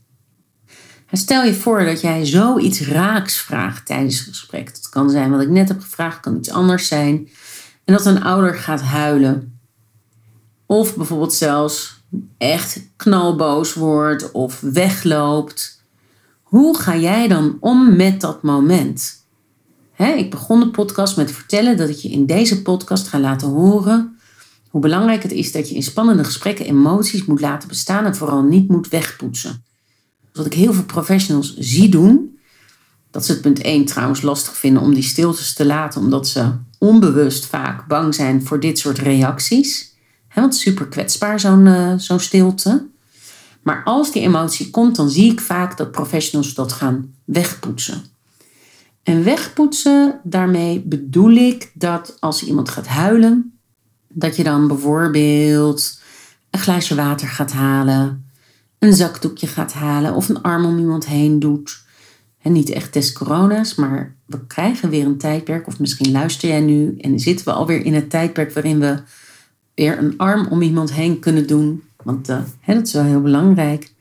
Stel 1.16 1.44
je 1.44 1.54
voor 1.54 1.86
dat 1.86 2.02
jij 2.02 2.26
zoiets 2.26 2.82
raaks 2.82 3.38
vraagt 3.38 3.86
tijdens 3.86 4.20
het 4.20 4.28
gesprek. 4.28 4.66
Dat 4.66 4.90
kan 4.90 5.10
zijn 5.10 5.32
wat 5.32 5.42
ik 5.42 5.50
net 5.50 5.68
heb 5.68 5.82
gevraagd, 5.82 6.20
kan 6.20 6.38
iets 6.38 6.50
anders 6.50 6.88
zijn. 6.88 7.30
En 7.84 7.94
dat 7.94 8.06
een 8.06 8.24
ouder 8.24 8.56
gaat 8.56 8.82
huilen. 8.82 9.60
Of 10.66 10.96
bijvoorbeeld 10.96 11.34
zelfs 11.34 12.04
echt 12.38 12.82
knalboos 12.96 13.74
wordt 13.74 14.32
of 14.32 14.60
wegloopt. 14.60 15.84
Hoe 16.44 16.78
ga 16.78 16.98
jij 16.98 17.28
dan 17.28 17.58
om 17.60 17.96
met 17.96 18.22
dat 18.22 18.44
moment? 18.44 19.22
ik 19.98 20.30
begon 20.30 20.60
de 20.60 20.70
podcast 20.70 21.18
met 21.18 21.32
vertellen 21.32 21.78
dat 21.78 21.90
ik 21.90 21.96
je 21.96 22.10
in 22.10 22.26
deze 22.26 22.62
podcast 22.62 23.08
ga 23.08 23.20
laten 23.20 23.48
horen 23.48 24.18
hoe 24.70 24.82
belangrijk 24.82 25.24
het 25.24 25.32
is 25.32 25.52
dat 25.52 25.70
je 25.70 25.76
in 25.76 25.84
spannende 25.84 26.24
gesprekken 26.24 26.66
emoties 26.66 27.26
moet 27.26 27.42
laten 27.42 27.68
bestaan 27.68 28.06
en 28.06 28.16
vooral 28.16 28.42
niet 28.42 28.70
moet 28.70 28.88
wegpoetsen. 28.88 29.64
Wat 30.34 30.46
ik 30.46 30.54
heel 30.54 30.74
veel 30.74 30.84
professionals 30.84 31.58
zie 31.58 31.90
doen, 31.90 32.40
dat 33.12 33.26
ze 33.26 33.32
het 33.32 33.42
punt 33.42 33.62
1 33.62 33.86
trouwens 33.86 34.22
lastig 34.22 34.58
vinden 34.58 34.82
om 34.82 34.94
die 34.94 35.04
stiltes 35.04 35.54
te 35.54 35.66
laten, 35.66 36.02
omdat 36.02 36.28
ze 36.28 36.52
onbewust 36.78 37.46
vaak 37.46 37.88
bang 37.88 38.16
zijn 38.16 38.46
voor 38.46 38.60
dit 38.60 38.80
soort 38.80 38.98
reacties. 38.98 39.96
He, 40.28 40.42
want 40.42 40.56
super 40.56 40.88
kwetsbaar 40.88 41.40
zo'n 41.40 41.66
uh, 41.66 41.94
zo'n 41.98 42.20
stilte. 42.20 42.88
Maar 43.62 43.84
als 43.84 44.12
die 44.12 44.22
emotie 44.22 44.70
komt, 44.70 44.96
dan 44.96 45.10
zie 45.10 45.32
ik 45.32 45.42
vaak 45.42 45.78
dat 45.78 45.92
professionals 45.92 46.54
dat 46.54 46.72
gaan 46.72 47.14
wegpoetsen. 47.26 48.04
En 49.04 49.24
wegpoetsen, 49.24 50.20
daarmee 50.24 50.80
bedoel 50.80 51.32
ik 51.32 51.72
dat 51.74 52.18
als 52.20 52.44
iemand 52.44 52.70
gaat 52.70 52.88
huilen, 52.88 53.58
dat 54.08 54.36
je 54.36 54.44
dan 54.44 54.68
bijvoorbeeld 54.68 56.00
een 56.50 56.60
glaasje 56.60 56.96
water 56.96 57.28
gaat 57.28 57.52
halen, 57.52 58.32
een 58.84 58.94
zakdoekje 58.94 59.48
gaat 59.48 59.74
halen 59.74 60.14
of 60.14 60.30
een 60.30 60.42
arm 60.42 60.66
om 60.66 60.80
iemand 60.80 61.06
heen 61.06 61.40
doet. 61.40 61.82
Niet 62.42 62.70
echt 62.70 62.94
des 62.94 63.14
corona's, 63.14 63.76
maar 63.76 64.16
we 64.26 64.46
krijgen 64.48 64.90
weer 64.90 65.06
een 65.06 65.18
tijdperk, 65.18 65.68
of 65.68 65.80
misschien 65.80 66.12
luister 66.12 66.50
jij 66.50 66.60
nu 66.60 66.98
en 66.98 67.20
zitten 67.20 67.46
we 67.46 67.52
alweer 67.52 67.86
in 67.86 67.94
het 67.94 68.10
tijdperk 68.10 68.54
waarin 68.54 68.80
we 68.80 69.02
weer 69.76 69.98
een 69.98 70.18
arm 70.18 70.48
om 70.48 70.62
iemand 70.62 70.94
heen 70.94 71.20
kunnen 71.20 71.48
doen. 71.48 71.84
Want 72.04 72.30
uh, 72.30 72.42
hè, 72.60 72.74
dat 72.74 72.88
is 72.88 72.94
wel 72.94 73.04
heel 73.04 73.22
belangrijk. 73.22 73.94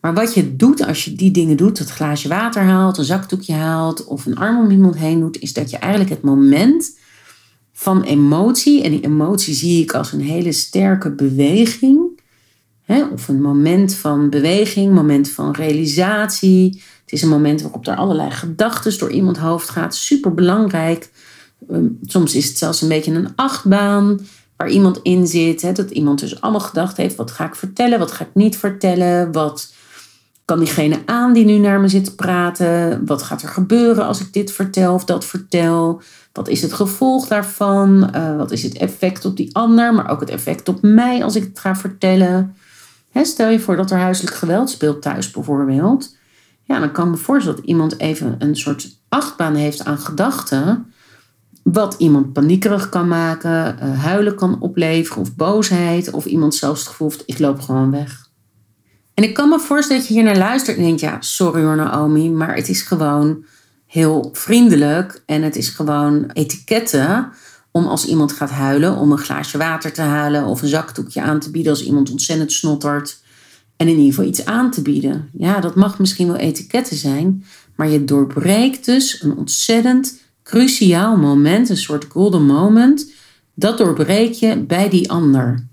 Maar 0.00 0.14
wat 0.14 0.34
je 0.34 0.56
doet 0.56 0.86
als 0.86 1.04
je 1.04 1.12
die 1.12 1.30
dingen 1.30 1.56
doet, 1.56 1.78
het 1.78 1.90
glaasje 1.90 2.28
water 2.28 2.62
haalt, 2.62 2.98
een 2.98 3.04
zakdoekje 3.04 3.52
haalt 3.52 4.04
of 4.04 4.26
een 4.26 4.36
arm 4.36 4.58
om 4.58 4.70
iemand 4.70 4.96
heen 4.96 5.20
doet, 5.20 5.38
is 5.38 5.52
dat 5.52 5.70
je 5.70 5.76
eigenlijk 5.76 6.10
het 6.10 6.22
moment 6.22 6.98
van 7.72 8.02
emotie, 8.02 8.82
en 8.82 8.90
die 8.90 9.04
emotie 9.04 9.54
zie 9.54 9.82
ik 9.82 9.94
als 9.94 10.12
een 10.12 10.20
hele 10.20 10.52
sterke 10.52 11.10
beweging, 11.10 12.19
hè, 12.90 13.04
of 13.04 13.28
een 13.28 13.40
moment 13.40 13.94
van 13.94 14.30
beweging, 14.30 14.92
moment 14.92 15.30
van 15.30 15.52
realisatie. 15.52 16.82
Het 17.02 17.12
is 17.12 17.22
een 17.22 17.28
moment 17.28 17.62
waarop 17.62 17.86
er 17.86 17.96
allerlei 17.96 18.30
gedachten 18.30 18.98
door 18.98 19.10
iemand 19.10 19.38
hoofd 19.38 19.68
gaat, 19.68 19.94
super 19.94 20.34
belangrijk. 20.34 21.10
Ehm, 21.70 21.86
soms 22.02 22.34
is 22.34 22.48
het 22.48 22.58
zelfs 22.58 22.82
een 22.82 22.88
beetje 22.88 23.12
een 23.12 23.32
achtbaan 23.36 24.20
waar 24.56 24.68
iemand 24.68 25.00
in 25.02 25.26
zit. 25.26 25.62
Hè, 25.62 25.72
dat 25.72 25.90
iemand 25.90 26.20
dus 26.20 26.40
allemaal 26.40 26.60
gedacht 26.60 26.96
heeft: 26.96 27.16
wat 27.16 27.30
ga 27.30 27.46
ik 27.46 27.54
vertellen, 27.54 27.98
wat 27.98 28.12
ga 28.12 28.24
ik 28.24 28.34
niet 28.34 28.56
vertellen, 28.56 29.32
wat 29.32 29.72
kan 30.44 30.58
diegene 30.58 30.98
aan 31.06 31.32
die 31.32 31.44
nu 31.44 31.58
naar 31.58 31.80
me 31.80 31.88
zit 31.88 32.04
te 32.04 32.14
praten, 32.14 33.06
wat 33.06 33.22
gaat 33.22 33.42
er 33.42 33.48
gebeuren 33.48 34.06
als 34.06 34.20
ik 34.20 34.32
dit 34.32 34.52
vertel 34.52 34.94
of 34.94 35.04
dat 35.04 35.24
vertel, 35.24 36.02
wat 36.32 36.48
is 36.48 36.62
het 36.62 36.72
gevolg 36.72 37.26
daarvan, 37.26 38.10
uh, 38.14 38.36
wat 38.36 38.50
is 38.50 38.62
het 38.62 38.76
effect 38.76 39.24
op 39.24 39.36
die 39.36 39.54
ander, 39.54 39.94
maar 39.94 40.10
ook 40.10 40.20
het 40.20 40.30
effect 40.30 40.68
op 40.68 40.82
mij 40.82 41.24
als 41.24 41.36
ik 41.36 41.42
het 41.42 41.58
ga 41.58 41.76
vertellen. 41.76 42.54
Stel 43.14 43.48
je 43.48 43.60
voor 43.60 43.76
dat 43.76 43.90
er 43.90 43.98
huiselijk 43.98 44.36
geweld 44.36 44.70
speelt 44.70 45.02
thuis 45.02 45.30
bijvoorbeeld. 45.30 46.16
Ja, 46.62 46.78
dan 46.78 46.92
kan 46.92 47.04
ik 47.04 47.10
me 47.10 47.16
voorstellen 47.16 47.58
dat 47.58 47.68
iemand 47.68 47.98
even 47.98 48.36
een 48.38 48.56
soort 48.56 48.98
achtbaan 49.08 49.54
heeft 49.54 49.84
aan 49.84 49.98
gedachten 49.98 50.92
wat 51.62 51.94
iemand 51.98 52.32
paniekerig 52.32 52.88
kan 52.88 53.08
maken, 53.08 53.76
uh, 53.82 54.02
huilen 54.04 54.34
kan 54.34 54.60
opleveren 54.60 55.22
of 55.22 55.34
boosheid. 55.34 56.10
Of 56.10 56.24
iemand 56.24 56.54
zelfs 56.54 56.80
het 56.80 56.88
gevoel 56.88 57.08
heeft, 57.08 57.22
ik 57.26 57.38
loop 57.38 57.60
gewoon 57.60 57.90
weg. 57.90 58.28
En 59.14 59.24
ik 59.24 59.34
kan 59.34 59.48
me 59.48 59.58
voorstellen 59.58 60.00
dat 60.00 60.08
je 60.08 60.14
hier 60.14 60.24
naar 60.24 60.36
luistert 60.36 60.76
en 60.76 60.82
denkt, 60.82 61.00
ja, 61.00 61.16
sorry 61.20 61.62
hoor 61.62 61.76
Naomi, 61.76 62.30
maar 62.30 62.54
het 62.54 62.68
is 62.68 62.82
gewoon 62.82 63.44
heel 63.86 64.28
vriendelijk 64.32 65.22
en 65.26 65.42
het 65.42 65.56
is 65.56 65.68
gewoon 65.68 66.30
etiketten 66.32 67.32
om 67.70 67.86
als 67.86 68.06
iemand 68.06 68.32
gaat 68.32 68.50
huilen, 68.50 68.96
om 68.96 69.12
een 69.12 69.18
glaasje 69.18 69.58
water 69.58 69.92
te 69.92 70.02
halen 70.02 70.44
of 70.44 70.62
een 70.62 70.68
zakdoekje 70.68 71.20
aan 71.20 71.40
te 71.40 71.50
bieden 71.50 71.72
als 71.72 71.84
iemand 71.84 72.10
ontzettend 72.10 72.52
snottert. 72.52 73.22
En 73.76 73.88
in 73.88 73.96
ieder 73.96 74.14
geval 74.14 74.28
iets 74.28 74.44
aan 74.44 74.70
te 74.70 74.82
bieden. 74.82 75.30
Ja, 75.38 75.60
dat 75.60 75.74
mag 75.74 75.98
misschien 75.98 76.26
wel 76.26 76.36
etiketten 76.36 76.96
zijn, 76.96 77.44
maar 77.76 77.88
je 77.88 78.04
doorbreekt 78.04 78.84
dus 78.84 79.22
een 79.22 79.36
ontzettend 79.36 80.20
cruciaal 80.42 81.16
moment, 81.16 81.68
een 81.68 81.76
soort 81.76 82.06
golden 82.08 82.46
moment, 82.46 83.12
dat 83.54 83.78
doorbreek 83.78 84.32
je 84.32 84.56
bij 84.56 84.88
die 84.88 85.10
ander. 85.10 85.66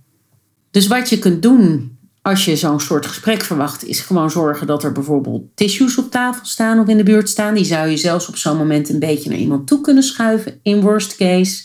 Dus 0.72 0.88
wat 0.88 1.10
je 1.10 1.20
kunt 1.20 1.42
doen 1.42 1.98
als 2.28 2.46
je 2.46 2.56
zo'n 2.56 2.80
soort 2.80 3.06
gesprek 3.06 3.42
verwacht, 3.42 3.86
is 3.86 4.00
gewoon 4.00 4.32
zorgen 4.32 4.68
dat 4.68 4.84
er 4.84 4.92
bijvoorbeeld 4.92 5.44
tissues 5.56 5.98
op 5.98 6.12
tafel 6.12 6.46
staan 6.46 6.80
of 6.80 6.88
in 6.88 6.98
de 6.98 7.04
buurt 7.04 7.30
staan. 7.30 7.54
Die 7.54 7.66
zou 7.66 7.90
je 7.90 7.98
zelfs 7.98 8.28
op 8.28 8.36
zo'n 8.36 8.58
moment 8.58 8.90
een 8.90 9.00
beetje 9.00 9.30
naar 9.30 9.40
iemand 9.40 9.68
toe 9.68 9.82
kunnen 9.82 10.04
schuiven, 10.04 10.60
in 10.62 10.82
worst 10.82 11.16
case. 11.16 11.64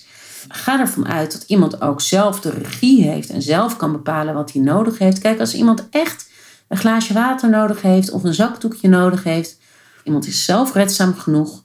Ga 0.49 0.81
ervan 0.81 1.09
uit 1.09 1.33
dat 1.33 1.45
iemand 1.47 1.81
ook 1.81 2.01
zelf 2.01 2.41
de 2.41 2.51
regie 2.51 3.03
heeft 3.03 3.31
en 3.31 3.43
zelf 3.43 3.77
kan 3.77 3.93
bepalen 3.93 4.35
wat 4.35 4.53
hij 4.53 4.63
nodig 4.63 4.99
heeft. 4.99 5.19
Kijk, 5.19 5.41
als 5.41 5.55
iemand 5.55 5.89
echt 5.91 6.31
een 6.69 6.77
glaasje 6.77 7.13
water 7.13 7.51
nodig 7.51 7.83
heeft 7.83 8.11
of 8.11 8.25
een 8.25 8.35
zakdoekje 8.35 8.89
nodig 8.89 9.23
heeft, 9.23 9.59
iemand 10.05 10.27
is 10.27 10.45
zelfredzaam 10.45 11.15
genoeg 11.15 11.65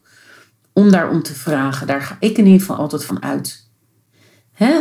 om 0.73 0.91
daarom 0.91 1.23
te 1.23 1.33
vragen. 1.33 1.87
Daar 1.87 2.01
ga 2.01 2.17
ik 2.19 2.37
in 2.37 2.45
ieder 2.45 2.59
geval 2.59 2.75
altijd 2.75 3.05
van 3.05 3.23
uit. 3.23 3.65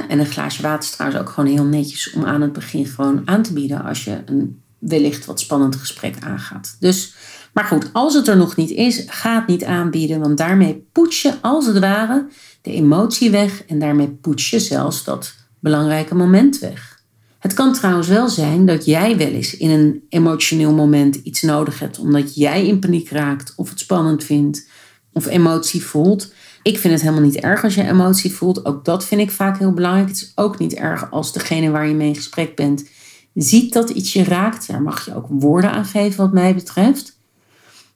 En 0.09 0.19
een 0.19 0.27
glaasje 0.27 0.63
water 0.63 0.89
is 0.89 0.91
trouwens 0.91 1.21
ook 1.21 1.29
gewoon 1.29 1.51
heel 1.51 1.65
netjes 1.65 2.13
om 2.13 2.25
aan 2.25 2.41
het 2.41 2.53
begin 2.53 2.87
gewoon 2.87 3.23
aan 3.25 3.43
te 3.43 3.53
bieden 3.53 3.85
als 3.85 4.05
je 4.05 4.23
een 4.27 4.63
wellicht 4.79 5.25
wat 5.25 5.41
spannend 5.41 5.77
gesprek 5.77 6.17
aangaat. 6.21 6.77
Dus, 6.81 7.15
maar 7.53 7.65
goed, 7.65 7.91
als 7.93 8.15
het 8.15 8.29
er 8.29 8.37
nog 8.37 8.57
niet 8.57 8.71
is, 8.71 9.05
ga 9.07 9.35
het 9.35 9.47
niet 9.47 9.65
aanbieden, 9.65 10.21
want 10.21 10.39
daarmee 10.39 10.89
poets 10.93 11.23
je 11.23 11.35
als 11.41 11.67
het 11.67 11.79
ware 11.79 12.27
de 12.67 12.73
emotie 12.73 13.31
weg 13.31 13.65
en 13.65 13.79
daarmee 13.79 14.09
poets 14.09 14.51
je 14.51 14.61
zelfs 14.61 15.05
dat 15.05 15.35
belangrijke 15.61 16.15
moment 16.15 16.59
weg. 16.59 17.01
Het 17.39 17.55
kan 17.55 17.73
trouwens 17.73 18.09
wel 18.09 18.29
zijn 18.29 18.67
dat 18.67 18.85
jij 18.85 19.17
wel 19.17 19.27
eens 19.27 19.57
in 19.57 19.71
een 19.71 20.03
emotioneel 20.09 20.73
moment 20.73 21.15
iets 21.15 21.43
nodig 21.43 21.79
hebt 21.79 21.99
omdat 21.99 22.35
jij 22.35 22.67
in 22.67 22.79
paniek 22.79 23.11
raakt 23.11 23.53
of 23.57 23.69
het 23.69 23.81
spannend 23.81 24.25
vindt 24.25 24.69
of 25.13 25.27
emotie 25.27 25.85
voelt. 25.85 26.33
Ik 26.63 26.79
vind 26.79 26.93
het 26.93 27.03
helemaal 27.03 27.25
niet 27.25 27.37
erg 27.37 27.65
als 27.65 27.75
je 27.75 27.89
emotie 27.89 28.33
voelt. 28.33 28.65
Ook 28.65 28.85
dat 28.85 29.05
vind 29.05 29.21
ik 29.21 29.31
vaak 29.31 29.59
heel 29.59 29.73
belangrijk. 29.73 30.09
Het 30.09 30.17
is 30.17 30.33
ook 30.35 30.59
niet 30.59 30.75
erg 30.75 31.11
als 31.11 31.33
degene 31.33 31.71
waar 31.71 31.89
je 31.89 31.95
mee 31.95 32.09
in 32.09 32.15
gesprek 32.15 32.57
bent 32.57 32.89
ziet 33.35 33.73
dat 33.73 33.91
iets 33.91 34.13
je 34.13 34.25
raakt, 34.25 34.69
daar 34.69 34.83
mag 34.83 35.05
je 35.05 35.15
ook 35.15 35.27
woorden 35.29 35.71
aan 35.71 35.85
geven 35.85 36.17
wat 36.17 36.33
mij 36.33 36.55
betreft. 36.55 37.19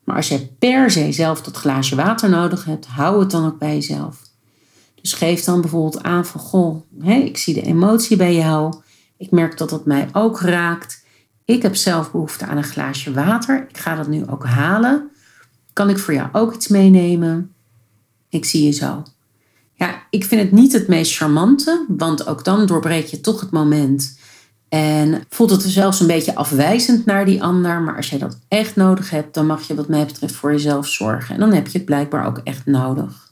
Maar 0.04 0.16
als 0.16 0.28
jij 0.28 0.50
per 0.58 0.90
se 0.90 1.12
zelf 1.12 1.42
dat 1.42 1.56
glaasje 1.56 1.96
water 1.96 2.28
nodig 2.28 2.64
hebt, 2.64 2.86
hou 2.86 3.20
het 3.20 3.30
dan 3.30 3.46
ook 3.46 3.58
bij 3.58 3.74
jezelf. 3.74 4.29
Dus 5.00 5.12
geef 5.12 5.44
dan 5.44 5.60
bijvoorbeeld 5.60 6.02
aan 6.02 6.26
van, 6.26 6.40
goh, 6.40 6.82
ik 7.02 7.38
zie 7.38 7.54
de 7.54 7.62
emotie 7.62 8.16
bij 8.16 8.34
jou. 8.34 8.74
Ik 9.16 9.30
merk 9.30 9.58
dat 9.58 9.70
dat 9.70 9.86
mij 9.86 10.08
ook 10.12 10.40
raakt. 10.40 11.04
Ik 11.44 11.62
heb 11.62 11.76
zelf 11.76 12.10
behoefte 12.10 12.46
aan 12.46 12.56
een 12.56 12.64
glaasje 12.64 13.12
water. 13.12 13.66
Ik 13.68 13.78
ga 13.78 13.94
dat 13.94 14.08
nu 14.08 14.26
ook 14.26 14.44
halen. 14.44 15.10
Kan 15.72 15.90
ik 15.90 15.98
voor 15.98 16.14
jou 16.14 16.28
ook 16.32 16.54
iets 16.54 16.68
meenemen? 16.68 17.54
Ik 18.28 18.44
zie 18.44 18.64
je 18.64 18.70
zo. 18.70 19.02
Ja, 19.74 20.02
ik 20.10 20.24
vind 20.24 20.42
het 20.42 20.52
niet 20.52 20.72
het 20.72 20.88
meest 20.88 21.16
charmante, 21.16 21.84
want 21.88 22.26
ook 22.26 22.44
dan 22.44 22.66
doorbreek 22.66 23.06
je 23.06 23.20
toch 23.20 23.40
het 23.40 23.50
moment. 23.50 24.18
En 24.68 25.24
voelt 25.28 25.50
het 25.50 25.62
er 25.64 25.70
zelfs 25.70 26.00
een 26.00 26.06
beetje 26.06 26.34
afwijzend 26.34 27.06
naar 27.06 27.24
die 27.24 27.42
ander. 27.42 27.80
Maar 27.80 27.96
als 27.96 28.10
jij 28.10 28.18
dat 28.18 28.38
echt 28.48 28.76
nodig 28.76 29.10
hebt, 29.10 29.34
dan 29.34 29.46
mag 29.46 29.62
je 29.62 29.74
wat 29.74 29.88
mij 29.88 30.06
betreft 30.06 30.34
voor 30.34 30.52
jezelf 30.52 30.86
zorgen. 30.86 31.34
En 31.34 31.40
dan 31.40 31.52
heb 31.52 31.66
je 31.66 31.78
het 31.78 31.86
blijkbaar 31.86 32.26
ook 32.26 32.38
echt 32.38 32.66
nodig. 32.66 33.29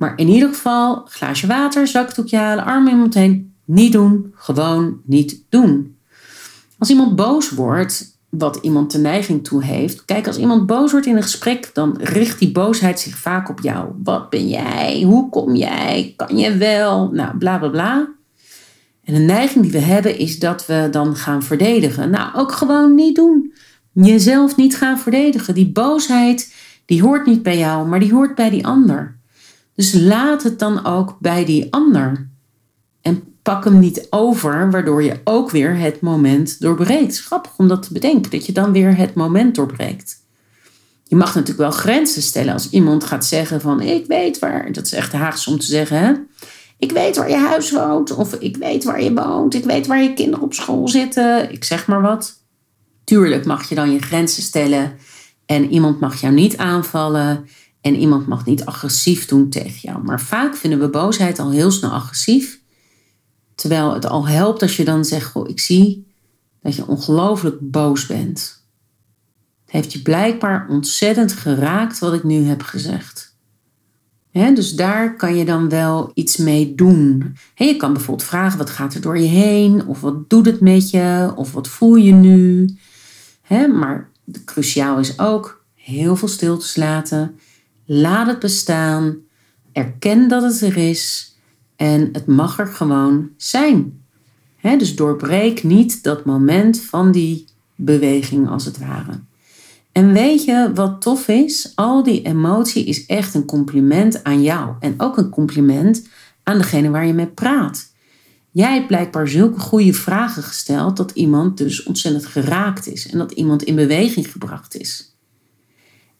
Maar 0.00 0.12
in 0.16 0.28
ieder 0.28 0.48
geval, 0.48 1.02
glaasje 1.04 1.46
water, 1.46 1.86
zakdoekje 1.86 2.36
halen, 2.36 2.64
arm 2.64 2.88
iemand 2.88 3.14
heen. 3.14 3.54
Niet 3.64 3.92
doen, 3.92 4.32
gewoon 4.34 5.00
niet 5.04 5.42
doen. 5.48 5.96
Als 6.78 6.90
iemand 6.90 7.16
boos 7.16 7.50
wordt, 7.50 8.18
wat 8.28 8.58
iemand 8.62 8.92
de 8.92 8.98
neiging 8.98 9.44
toe 9.44 9.64
heeft. 9.64 10.04
Kijk, 10.04 10.26
als 10.26 10.38
iemand 10.38 10.66
boos 10.66 10.92
wordt 10.92 11.06
in 11.06 11.16
een 11.16 11.22
gesprek, 11.22 11.70
dan 11.72 11.96
richt 12.02 12.38
die 12.38 12.52
boosheid 12.52 13.00
zich 13.00 13.16
vaak 13.16 13.48
op 13.48 13.60
jou. 13.60 13.88
Wat 14.02 14.30
ben 14.30 14.48
jij? 14.48 15.02
Hoe 15.02 15.28
kom 15.28 15.54
jij? 15.54 16.14
Kan 16.16 16.36
je 16.36 16.56
wel? 16.56 17.10
Nou, 17.12 17.36
bla 17.36 17.58
bla 17.58 17.68
bla. 17.68 18.08
En 19.04 19.14
de 19.14 19.20
neiging 19.20 19.62
die 19.62 19.72
we 19.72 19.78
hebben 19.78 20.18
is 20.18 20.38
dat 20.38 20.66
we 20.66 20.88
dan 20.90 21.16
gaan 21.16 21.42
verdedigen. 21.42 22.10
Nou, 22.10 22.34
ook 22.34 22.52
gewoon 22.52 22.94
niet 22.94 23.16
doen. 23.16 23.52
Jezelf 23.92 24.56
niet 24.56 24.76
gaan 24.76 24.98
verdedigen. 24.98 25.54
Die 25.54 25.72
boosheid, 25.72 26.54
die 26.84 27.02
hoort 27.02 27.26
niet 27.26 27.42
bij 27.42 27.58
jou, 27.58 27.88
maar 27.88 28.00
die 28.00 28.12
hoort 28.12 28.34
bij 28.34 28.50
die 28.50 28.66
ander. 28.66 29.18
Dus 29.80 29.92
laat 29.92 30.42
het 30.42 30.58
dan 30.58 30.84
ook 30.84 31.16
bij 31.20 31.44
die 31.44 31.72
ander. 31.72 32.28
En 33.00 33.22
pak 33.42 33.64
hem 33.64 33.78
niet 33.78 34.06
over, 34.10 34.70
waardoor 34.70 35.02
je 35.02 35.20
ook 35.24 35.50
weer 35.50 35.76
het 35.76 36.00
moment 36.00 36.60
doorbreekt. 36.60 37.20
Grappig 37.20 37.52
om 37.56 37.68
dat 37.68 37.82
te 37.82 37.92
bedenken, 37.92 38.30
dat 38.30 38.46
je 38.46 38.52
dan 38.52 38.72
weer 38.72 38.96
het 38.96 39.14
moment 39.14 39.54
doorbreekt. 39.54 40.16
Je 41.04 41.16
mag 41.16 41.34
natuurlijk 41.34 41.58
wel 41.58 41.70
grenzen 41.70 42.22
stellen 42.22 42.52
als 42.52 42.70
iemand 42.70 43.04
gaat 43.04 43.24
zeggen 43.24 43.60
van 43.60 43.80
ik 43.80 44.06
weet 44.06 44.38
waar, 44.38 44.72
dat 44.72 44.84
is 44.84 44.92
echt 44.92 45.12
Haags 45.12 45.46
om 45.46 45.58
te 45.58 45.66
zeggen 45.66 45.98
hè. 45.98 46.12
Ik 46.78 46.92
weet 46.92 47.16
waar 47.16 47.30
je 47.30 47.36
huis 47.36 47.70
woont 47.70 48.10
of 48.10 48.34
ik 48.34 48.56
weet 48.56 48.84
waar 48.84 49.02
je 49.02 49.14
woont, 49.14 49.54
ik 49.54 49.64
weet 49.64 49.86
waar 49.86 50.02
je 50.02 50.14
kinderen 50.14 50.44
op 50.44 50.54
school 50.54 50.88
zitten, 50.88 51.52
ik 51.52 51.64
zeg 51.64 51.86
maar 51.86 52.02
wat. 52.02 52.42
Tuurlijk 53.04 53.44
mag 53.44 53.68
je 53.68 53.74
dan 53.74 53.92
je 53.92 54.02
grenzen 54.02 54.42
stellen 54.42 54.96
en 55.46 55.70
iemand 55.70 56.00
mag 56.00 56.20
jou 56.20 56.34
niet 56.34 56.56
aanvallen 56.56 57.46
en 57.80 57.96
iemand 57.96 58.26
mag 58.26 58.44
niet 58.44 58.64
agressief 58.64 59.26
doen 59.26 59.48
tegen 59.48 59.78
jou. 59.82 60.04
Maar 60.04 60.20
vaak 60.20 60.56
vinden 60.56 60.80
we 60.80 60.88
boosheid 60.88 61.38
al 61.38 61.50
heel 61.50 61.70
snel 61.70 61.90
agressief 61.90 62.60
Terwijl 63.60 63.94
het 63.94 64.06
al 64.06 64.28
helpt 64.28 64.62
als 64.62 64.76
je 64.76 64.84
dan 64.84 65.04
zegt: 65.04 65.26
Goh, 65.30 65.48
ik 65.48 65.60
zie 65.60 66.06
dat 66.62 66.76
je 66.76 66.86
ongelooflijk 66.86 67.70
boos 67.70 68.06
bent. 68.06 68.64
Het 69.64 69.72
heeft 69.72 69.92
je 69.92 70.02
blijkbaar 70.02 70.66
ontzettend 70.68 71.32
geraakt 71.32 71.98
wat 71.98 72.14
ik 72.14 72.24
nu 72.24 72.44
heb 72.44 72.62
gezegd. 72.62 73.36
dus 74.32 74.72
daar 74.72 75.16
kan 75.16 75.36
je 75.36 75.44
dan 75.44 75.68
wel 75.68 76.10
iets 76.14 76.36
mee 76.36 76.74
doen. 76.74 77.36
je 77.54 77.76
kan 77.76 77.92
bijvoorbeeld 77.92 78.28
vragen: 78.28 78.58
wat 78.58 78.70
gaat 78.70 78.94
er 78.94 79.00
door 79.00 79.18
je 79.18 79.28
heen? 79.28 79.86
Of 79.86 80.00
wat 80.00 80.30
doet 80.30 80.46
het 80.46 80.60
met 80.60 80.90
je? 80.90 81.32
Of 81.36 81.52
wat 81.52 81.68
voel 81.68 81.96
je 81.96 82.12
nu? 82.12 82.68
maar 83.78 84.10
cruciaal 84.44 84.98
is 84.98 85.18
ook 85.18 85.64
heel 85.74 86.16
veel 86.16 86.28
stiltes 86.28 86.76
laten. 86.76 87.38
Laat 87.92 88.26
het 88.26 88.38
bestaan. 88.38 89.16
Erken 89.72 90.28
dat 90.28 90.42
het 90.42 90.60
er 90.60 90.76
is. 90.76 91.34
En 91.76 92.08
het 92.12 92.26
mag 92.26 92.58
er 92.58 92.66
gewoon 92.66 93.30
zijn. 93.36 94.02
dus 94.60 94.96
doorbreek 94.96 95.62
niet 95.62 96.02
dat 96.02 96.24
moment 96.24 96.80
van 96.80 97.12
die 97.12 97.44
beweging 97.74 98.48
als 98.48 98.64
het 98.64 98.78
ware. 98.78 99.20
En 99.92 100.12
weet 100.12 100.44
je 100.44 100.70
wat 100.74 101.02
tof 101.02 101.28
is? 101.28 101.72
Al 101.74 102.02
die 102.02 102.22
emotie 102.22 102.84
is 102.84 103.06
echt 103.06 103.34
een 103.34 103.44
compliment 103.44 104.24
aan 104.24 104.42
jou. 104.42 104.74
En 104.80 104.94
ook 104.96 105.16
een 105.16 105.30
compliment 105.30 106.08
aan 106.42 106.58
degene 106.58 106.90
waar 106.90 107.06
je 107.06 107.12
mee 107.12 107.26
praat. 107.26 107.92
Jij 108.50 108.74
hebt 108.74 108.86
blijkbaar 108.86 109.28
zulke 109.28 109.60
goede 109.60 109.94
vragen 109.94 110.42
gesteld 110.42 110.96
dat 110.96 111.10
iemand 111.10 111.58
dus 111.58 111.82
ontzettend 111.82 112.26
geraakt 112.26 112.86
is 112.86 113.08
en 113.08 113.18
dat 113.18 113.32
iemand 113.32 113.62
in 113.62 113.74
beweging 113.74 114.32
gebracht 114.32 114.76
is. 114.76 115.09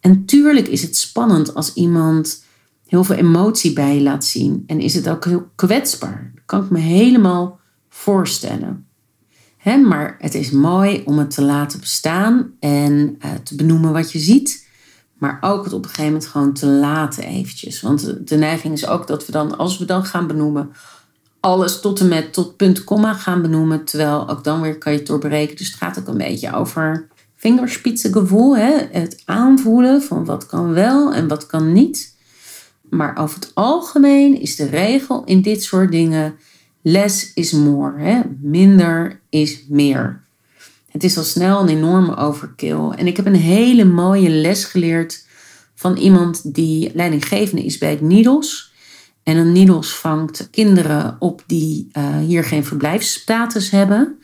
En 0.00 0.24
tuurlijk 0.24 0.68
is 0.68 0.82
het 0.82 0.96
spannend 0.96 1.54
als 1.54 1.74
iemand 1.74 2.44
heel 2.86 3.04
veel 3.04 3.16
emotie 3.16 3.72
bij 3.72 3.94
je 3.94 4.02
laat 4.02 4.24
zien. 4.24 4.64
En 4.66 4.80
is 4.80 4.94
het 4.94 5.08
ook 5.08 5.24
heel 5.24 5.50
kwetsbaar. 5.54 6.30
Dat 6.34 6.44
kan 6.46 6.64
ik 6.64 6.70
me 6.70 6.78
helemaal 6.78 7.60
voorstellen. 7.88 8.86
maar 9.64 10.16
het 10.18 10.34
is 10.34 10.50
mooi 10.50 11.02
om 11.04 11.18
het 11.18 11.30
te 11.30 11.42
laten 11.42 11.80
bestaan 11.80 12.52
en 12.60 13.18
uh, 13.24 13.30
te 13.42 13.54
benoemen 13.54 13.92
wat 13.92 14.12
je 14.12 14.18
ziet. 14.18 14.68
Maar 15.18 15.38
ook 15.40 15.64
het 15.64 15.72
op 15.72 15.82
een 15.82 15.88
gegeven 15.88 16.12
moment 16.12 16.30
gewoon 16.30 16.52
te 16.52 16.66
laten 16.66 17.24
eventjes. 17.24 17.80
Want 17.80 18.28
de 18.28 18.36
neiging 18.36 18.74
is 18.74 18.86
ook 18.86 19.06
dat 19.06 19.26
we 19.26 19.32
dan, 19.32 19.58
als 19.58 19.78
we 19.78 19.84
dan 19.84 20.04
gaan 20.04 20.26
benoemen, 20.26 20.72
alles 21.40 21.80
tot 21.80 22.00
en 22.00 22.08
met 22.08 22.32
tot 22.32 22.56
punt, 22.56 22.84
komma 22.84 23.14
gaan 23.14 23.42
benoemen. 23.42 23.84
Terwijl 23.84 24.28
ook 24.28 24.44
dan 24.44 24.60
weer 24.60 24.78
kan 24.78 24.92
je 24.92 24.98
het 24.98 25.06
doorbreken. 25.06 25.56
Dus 25.56 25.66
het 25.66 25.76
gaat 25.76 25.98
ook 25.98 26.08
een 26.08 26.18
beetje 26.18 26.52
over 26.52 27.08
vingerspitsengevoel. 27.40 28.56
Hè? 28.56 28.72
Het 28.90 29.22
aanvoelen 29.24 30.02
van 30.02 30.24
wat 30.24 30.46
kan 30.46 30.72
wel 30.72 31.14
en 31.14 31.28
wat 31.28 31.46
kan 31.46 31.72
niet. 31.72 32.16
Maar 32.90 33.18
over 33.18 33.40
het 33.40 33.50
algemeen 33.54 34.40
is 34.40 34.56
de 34.56 34.66
regel 34.66 35.24
in 35.24 35.42
dit 35.42 35.62
soort 35.62 35.90
dingen 35.90 36.34
less 36.82 37.32
is 37.34 37.52
more. 37.52 38.00
Hè? 38.00 38.20
Minder 38.40 39.20
is 39.28 39.64
meer. 39.68 40.22
Het 40.90 41.04
is 41.04 41.16
al 41.16 41.22
snel 41.22 41.60
een 41.60 41.68
enorme 41.68 42.16
overkill. 42.16 42.90
En 42.90 43.06
ik 43.06 43.16
heb 43.16 43.26
een 43.26 43.34
hele 43.34 43.84
mooie 43.84 44.30
les 44.30 44.64
geleerd 44.64 45.26
van 45.74 45.96
iemand 45.96 46.54
die 46.54 46.90
leidinggevende 46.94 47.64
is 47.64 47.78
bij 47.78 47.90
het 47.90 48.00
NIDOS. 48.00 48.72
En 49.22 49.36
een 49.36 49.52
NIDOS 49.52 49.94
vangt 49.94 50.48
kinderen 50.50 51.16
op 51.18 51.42
die 51.46 51.88
uh, 51.92 52.16
hier 52.16 52.44
geen 52.44 52.64
verblijfsstatus 52.64 53.70
hebben. 53.70 54.18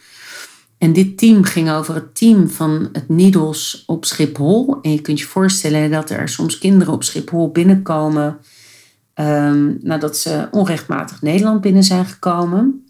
En 0.78 0.92
dit 0.92 1.18
team 1.18 1.44
ging 1.44 1.70
over 1.70 1.94
het 1.94 2.14
team 2.14 2.48
van 2.48 2.88
het 2.92 3.08
NIDOS 3.08 3.82
op 3.86 4.04
Schiphol. 4.04 4.78
En 4.82 4.92
je 4.92 5.00
kunt 5.00 5.20
je 5.20 5.26
voorstellen 5.26 5.90
dat 5.90 6.10
er 6.10 6.28
soms 6.28 6.58
kinderen 6.58 6.94
op 6.94 7.04
Schiphol 7.04 7.50
binnenkomen 7.50 8.38
um, 9.14 9.78
nadat 9.82 10.16
ze 10.16 10.48
onrechtmatig 10.50 11.22
Nederland 11.22 11.60
binnen 11.60 11.82
zijn 11.82 12.04
gekomen. 12.04 12.86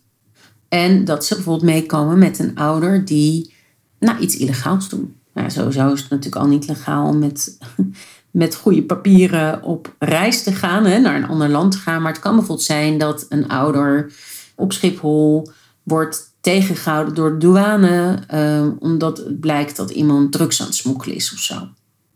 En 0.68 1.04
dat 1.04 1.24
ze 1.24 1.34
bijvoorbeeld 1.34 1.70
meekomen 1.70 2.18
met 2.18 2.38
een 2.38 2.54
ouder 2.54 3.04
die 3.04 3.54
nou, 3.98 4.18
iets 4.18 4.36
illegaals 4.36 4.88
doet. 4.88 5.10
Nou, 5.34 5.50
sowieso 5.50 5.92
is 5.92 6.00
het 6.00 6.10
natuurlijk 6.10 6.42
al 6.42 6.48
niet 6.48 6.68
legaal 6.68 7.08
om 7.08 7.18
met, 7.18 7.58
met 8.30 8.54
goede 8.54 8.82
papieren 8.82 9.62
op 9.62 9.94
reis 9.98 10.42
te 10.42 10.52
gaan, 10.52 10.84
hè, 10.84 10.98
naar 10.98 11.16
een 11.16 11.28
ander 11.28 11.48
land 11.48 11.72
te 11.72 11.78
gaan. 11.78 12.02
Maar 12.02 12.12
het 12.12 12.20
kan 12.20 12.34
bijvoorbeeld 12.36 12.66
zijn 12.66 12.98
dat 12.98 13.26
een 13.28 13.48
ouder 13.48 14.12
op 14.54 14.72
Schiphol 14.72 15.50
wordt 15.82 16.34
tegengehouden 16.46 17.14
door 17.14 17.30
de 17.30 17.36
douane, 17.36 18.18
uh, 18.34 18.66
omdat 18.78 19.18
het 19.18 19.40
blijkt 19.40 19.76
dat 19.76 19.90
iemand 19.90 20.32
drugs 20.32 20.60
aan 20.60 20.66
het 20.66 20.74
smokkelen 20.74 21.16
is 21.16 21.32
of 21.32 21.38
zo, 21.38 21.68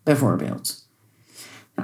bijvoorbeeld. 0.03 0.89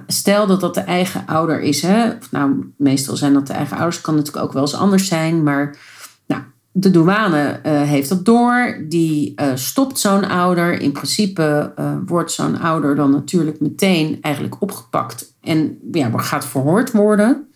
Stel 0.06 0.46
dat 0.46 0.60
dat 0.60 0.74
de 0.74 0.80
eigen 0.80 1.26
ouder 1.26 1.60
is. 1.60 1.82
Hè? 1.82 2.12
nou, 2.30 2.72
meestal 2.76 3.16
zijn 3.16 3.32
dat 3.32 3.46
de 3.46 3.52
eigen 3.52 3.76
ouders. 3.76 4.00
Kan 4.00 4.14
natuurlijk 4.14 4.44
ook 4.44 4.52
wel 4.52 4.62
eens 4.62 4.74
anders 4.74 5.08
zijn. 5.08 5.42
Maar 5.42 5.78
nou, 6.26 6.42
de 6.72 6.90
douane 6.90 7.60
uh, 7.66 7.82
heeft 7.82 8.08
dat 8.08 8.24
door. 8.24 8.84
Die 8.88 9.32
uh, 9.36 9.46
stopt 9.54 9.98
zo'n 9.98 10.28
ouder. 10.28 10.80
In 10.80 10.92
principe 10.92 11.72
uh, 11.78 11.96
wordt 12.06 12.32
zo'n 12.32 12.60
ouder 12.60 12.96
dan 12.96 13.10
natuurlijk 13.10 13.60
meteen 13.60 14.18
eigenlijk 14.20 14.62
opgepakt. 14.62 15.34
En 15.40 15.78
ja, 15.92 16.10
gaat 16.16 16.46
verhoord 16.46 16.92
worden. 16.92 17.48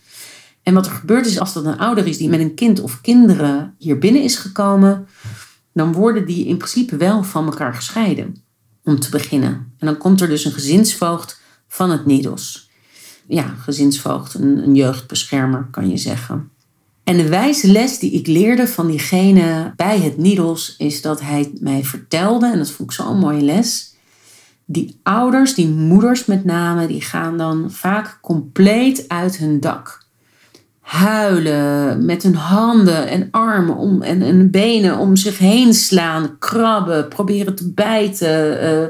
En 0.71 0.77
wat 0.77 0.87
er 0.87 0.93
gebeurt 0.93 1.27
is 1.27 1.39
als 1.39 1.53
dat 1.53 1.65
een 1.65 1.79
ouder 1.79 2.07
is 2.07 2.19
die 2.19 2.29
met 2.29 2.41
een 2.41 2.55
kind 2.55 2.81
of 2.81 3.01
kinderen 3.01 3.75
hier 3.79 3.99
binnen 3.99 4.23
is 4.23 4.37
gekomen. 4.37 5.07
Dan 5.73 5.93
worden 5.93 6.27
die 6.27 6.47
in 6.47 6.57
principe 6.57 6.97
wel 6.97 7.23
van 7.23 7.45
elkaar 7.45 7.75
gescheiden. 7.75 8.43
Om 8.85 9.01
te 9.01 9.11
beginnen. 9.11 9.53
En 9.79 9.87
dan 9.87 9.97
komt 9.97 10.21
er 10.21 10.29
dus 10.29 10.45
een 10.45 10.53
gezinsvoogd 10.53 11.41
van 11.69 11.91
het 11.91 12.07
NIDOS. 12.07 12.71
Ja, 13.27 13.55
gezinsvoogd, 13.63 14.35
een, 14.35 14.63
een 14.63 14.75
jeugdbeschermer 14.75 15.69
kan 15.71 15.91
je 15.91 15.97
zeggen. 15.97 16.51
En 17.05 17.17
de 17.17 17.29
wijze 17.29 17.73
les 17.73 17.99
die 17.99 18.11
ik 18.11 18.27
leerde 18.27 18.69
van 18.69 18.87
diegene 18.87 19.73
bij 19.77 20.01
het 20.01 20.17
NIDOS 20.17 20.75
is 20.79 21.03
dat 21.03 21.21
hij 21.21 21.53
mij 21.61 21.85
vertelde, 21.85 22.47
en 22.47 22.59
dat 22.59 22.71
vond 22.71 22.91
ik 22.91 22.97
zo'n 22.97 23.19
mooie 23.19 23.43
les. 23.43 23.95
Die 24.65 25.01
ouders, 25.03 25.55
die 25.55 25.69
moeders 25.69 26.25
met 26.25 26.45
name, 26.45 26.87
die 26.87 27.01
gaan 27.01 27.39
dan 27.39 27.71
vaak 27.71 28.19
compleet 28.21 29.09
uit 29.09 29.37
hun 29.37 29.61
dak. 29.61 30.00
Huilen, 30.91 32.05
met 32.05 32.23
hun 32.23 32.35
handen 32.35 33.09
en 33.09 33.29
armen 33.31 33.77
om, 33.77 34.03
en, 34.03 34.23
en 34.23 34.51
benen 34.51 34.99
om 34.99 35.17
zich 35.17 35.39
heen 35.39 35.75
slaan, 35.75 36.39
krabben, 36.39 37.09
proberen 37.09 37.55
te 37.55 37.73
bijten. 37.73 38.65
Uh, 38.65 38.87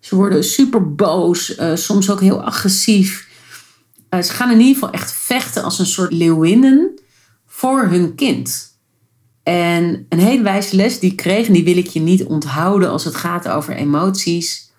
ze 0.00 0.16
worden 0.16 0.44
super 0.44 0.94
boos, 0.94 1.58
uh, 1.58 1.74
soms 1.74 2.10
ook 2.10 2.20
heel 2.20 2.42
agressief. 2.42 3.28
Uh, 4.10 4.22
ze 4.22 4.32
gaan 4.32 4.50
in 4.50 4.58
ieder 4.58 4.74
geval 4.74 4.90
echt 4.90 5.12
vechten 5.12 5.62
als 5.62 5.78
een 5.78 5.86
soort 5.86 6.12
leeuwinnen 6.12 7.00
voor 7.46 7.82
hun 7.82 8.14
kind. 8.14 8.78
En 9.42 10.06
een 10.08 10.18
hele 10.18 10.42
wijze 10.42 10.76
les 10.76 10.98
die 10.98 11.10
ik 11.10 11.16
kreeg, 11.16 11.46
en 11.46 11.52
die 11.52 11.64
wil 11.64 11.76
ik 11.76 11.86
je 11.86 12.00
niet 12.00 12.24
onthouden 12.24 12.90
als 12.90 13.04
het 13.04 13.14
gaat 13.14 13.48
over 13.48 13.74
emoties, 13.74 14.70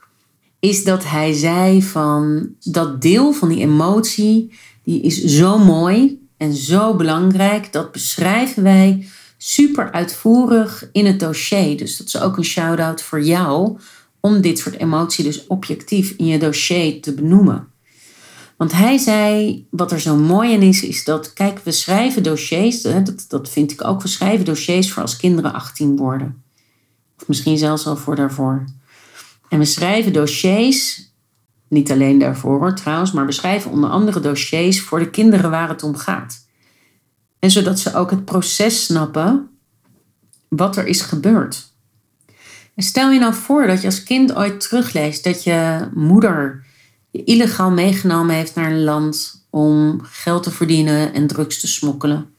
is 0.59 0.83
dat 0.83 1.03
hij 1.05 1.33
zei 1.33 1.83
van 1.83 2.49
dat 2.59 3.01
deel 3.01 3.33
van 3.33 3.49
die 3.49 3.59
emotie, 3.59 4.53
die 4.83 5.01
is 5.01 5.23
zo 5.23 5.57
mooi 5.57 6.25
en 6.37 6.53
zo 6.53 6.95
belangrijk, 6.95 7.73
dat 7.73 7.91
beschrijven 7.91 8.63
wij 8.63 9.07
super 9.37 9.91
uitvoerig 9.91 10.89
in 10.91 11.05
het 11.05 11.19
dossier. 11.19 11.77
Dus 11.77 11.97
dat 11.97 12.07
is 12.07 12.19
ook 12.19 12.37
een 12.37 12.43
shout-out 12.43 13.01
voor 13.01 13.21
jou 13.21 13.77
om 14.19 14.41
dit 14.41 14.59
soort 14.59 14.79
emotie 14.79 15.23
dus 15.23 15.47
objectief 15.47 16.13
in 16.17 16.25
je 16.25 16.39
dossier 16.39 17.01
te 17.01 17.13
benoemen. 17.13 17.67
Want 18.57 18.71
hij 18.71 18.97
zei, 18.97 19.65
wat 19.69 19.91
er 19.91 19.99
zo 19.99 20.15
mooi 20.15 20.51
in 20.51 20.61
is, 20.61 20.83
is 20.83 21.03
dat, 21.03 21.33
kijk, 21.33 21.59
we 21.63 21.71
schrijven 21.71 22.23
dossiers, 22.23 22.81
dat, 22.81 23.25
dat 23.27 23.49
vind 23.49 23.71
ik 23.71 23.83
ook, 23.83 24.01
we 24.01 24.07
schrijven 24.07 24.45
dossiers 24.45 24.91
voor 24.91 25.01
als 25.01 25.17
kinderen 25.17 25.53
18 25.53 25.97
worden. 25.97 26.43
Of 27.19 27.27
misschien 27.27 27.57
zelfs 27.57 27.87
al 27.87 27.95
voor 27.95 28.15
daarvoor. 28.15 28.65
En 29.49 29.59
we 29.59 29.65
schrijven 29.65 30.13
dossiers, 30.13 31.06
niet 31.69 31.91
alleen 31.91 32.19
daarvoor 32.19 32.75
trouwens, 32.75 33.11
maar 33.11 33.25
we 33.25 33.31
schrijven 33.31 33.71
onder 33.71 33.89
andere 33.89 34.19
dossiers 34.19 34.81
voor 34.81 34.99
de 34.99 35.09
kinderen 35.09 35.49
waar 35.51 35.69
het 35.69 35.83
om 35.83 35.95
gaat. 35.95 36.45
En 37.39 37.51
zodat 37.51 37.79
ze 37.79 37.95
ook 37.95 38.11
het 38.11 38.25
proces 38.25 38.83
snappen 38.83 39.49
wat 40.47 40.77
er 40.77 40.85
is 40.85 41.01
gebeurd. 41.01 41.75
En 42.75 42.83
stel 42.83 43.11
je 43.11 43.19
nou 43.19 43.33
voor 43.33 43.67
dat 43.67 43.81
je 43.81 43.87
als 43.87 44.03
kind 44.03 44.35
ooit 44.35 44.59
terugleest 44.59 45.23
dat 45.23 45.43
je 45.43 45.87
moeder 45.93 46.65
je 47.11 47.23
illegaal 47.23 47.71
meegenomen 47.71 48.35
heeft 48.35 48.55
naar 48.55 48.71
een 48.71 48.83
land 48.83 49.45
om 49.49 50.01
geld 50.03 50.43
te 50.43 50.51
verdienen 50.51 51.13
en 51.13 51.27
drugs 51.27 51.59
te 51.59 51.67
smokkelen. 51.67 52.29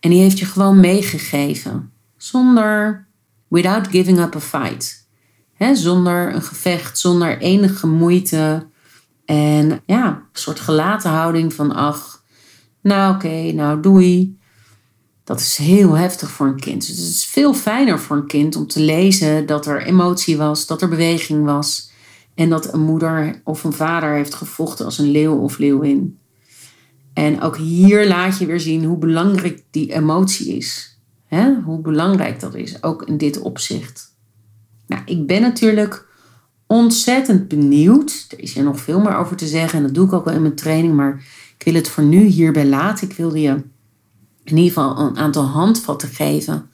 En 0.00 0.10
die 0.10 0.20
heeft 0.20 0.38
je 0.38 0.44
gewoon 0.44 0.80
meegegeven, 0.80 1.92
zonder, 2.16 3.06
without 3.48 3.86
giving 3.86 4.20
up 4.20 4.36
a 4.36 4.40
fight. 4.40 5.01
Zonder 5.74 6.34
een 6.34 6.42
gevecht, 6.42 6.98
zonder 6.98 7.38
enige 7.38 7.86
moeite. 7.86 8.66
En 9.24 9.82
ja, 9.86 10.06
een 10.06 10.22
soort 10.32 10.60
gelaten 10.60 11.10
houding 11.10 11.52
van, 11.52 11.74
ach, 11.74 12.24
nou 12.82 13.14
oké, 13.14 13.52
nou 13.52 13.80
doei. 13.80 14.38
Dat 15.24 15.40
is 15.40 15.56
heel 15.56 15.96
heftig 15.96 16.30
voor 16.30 16.46
een 16.46 16.60
kind. 16.60 16.86
Dus 16.86 16.96
het 16.96 17.08
is 17.08 17.24
veel 17.24 17.54
fijner 17.54 17.98
voor 17.98 18.16
een 18.16 18.26
kind 18.26 18.56
om 18.56 18.66
te 18.66 18.80
lezen 18.80 19.46
dat 19.46 19.66
er 19.66 19.82
emotie 19.82 20.36
was, 20.36 20.66
dat 20.66 20.82
er 20.82 20.88
beweging 20.88 21.44
was. 21.44 21.90
En 22.34 22.50
dat 22.50 22.72
een 22.72 22.80
moeder 22.80 23.40
of 23.44 23.64
een 23.64 23.72
vader 23.72 24.14
heeft 24.14 24.34
gevochten 24.34 24.84
als 24.84 24.98
een 24.98 25.10
leeuw 25.10 25.36
of 25.36 25.58
leeuwin. 25.58 26.18
En 27.14 27.40
ook 27.40 27.56
hier 27.56 28.08
laat 28.08 28.38
je 28.38 28.46
weer 28.46 28.60
zien 28.60 28.84
hoe 28.84 28.98
belangrijk 28.98 29.62
die 29.70 29.92
emotie 29.92 30.56
is. 30.56 30.98
Hoe 31.64 31.80
belangrijk 31.80 32.40
dat 32.40 32.54
is, 32.54 32.82
ook 32.82 33.02
in 33.02 33.16
dit 33.16 33.40
opzicht. 33.40 34.11
Nou, 34.92 35.04
ik 35.04 35.26
ben 35.26 35.40
natuurlijk 35.40 36.06
ontzettend 36.66 37.48
benieuwd. 37.48 38.26
Er 38.28 38.40
is 38.40 38.56
er 38.56 38.62
nog 38.62 38.80
veel 38.80 39.00
meer 39.00 39.16
over 39.16 39.36
te 39.36 39.46
zeggen 39.46 39.78
en 39.78 39.84
dat 39.84 39.94
doe 39.94 40.06
ik 40.06 40.12
ook 40.12 40.24
wel 40.24 40.34
in 40.34 40.42
mijn 40.42 40.54
training, 40.54 40.94
maar 40.94 41.24
ik 41.58 41.64
wil 41.64 41.74
het 41.74 41.88
voor 41.88 42.04
nu 42.04 42.24
hierbij 42.24 42.66
laten. 42.66 43.08
Ik 43.08 43.16
wilde 43.16 43.40
je 43.40 43.62
in 44.44 44.56
ieder 44.56 44.72
geval 44.72 44.98
een 44.98 45.16
aantal 45.16 45.44
handvatten 45.44 46.08
geven 46.08 46.70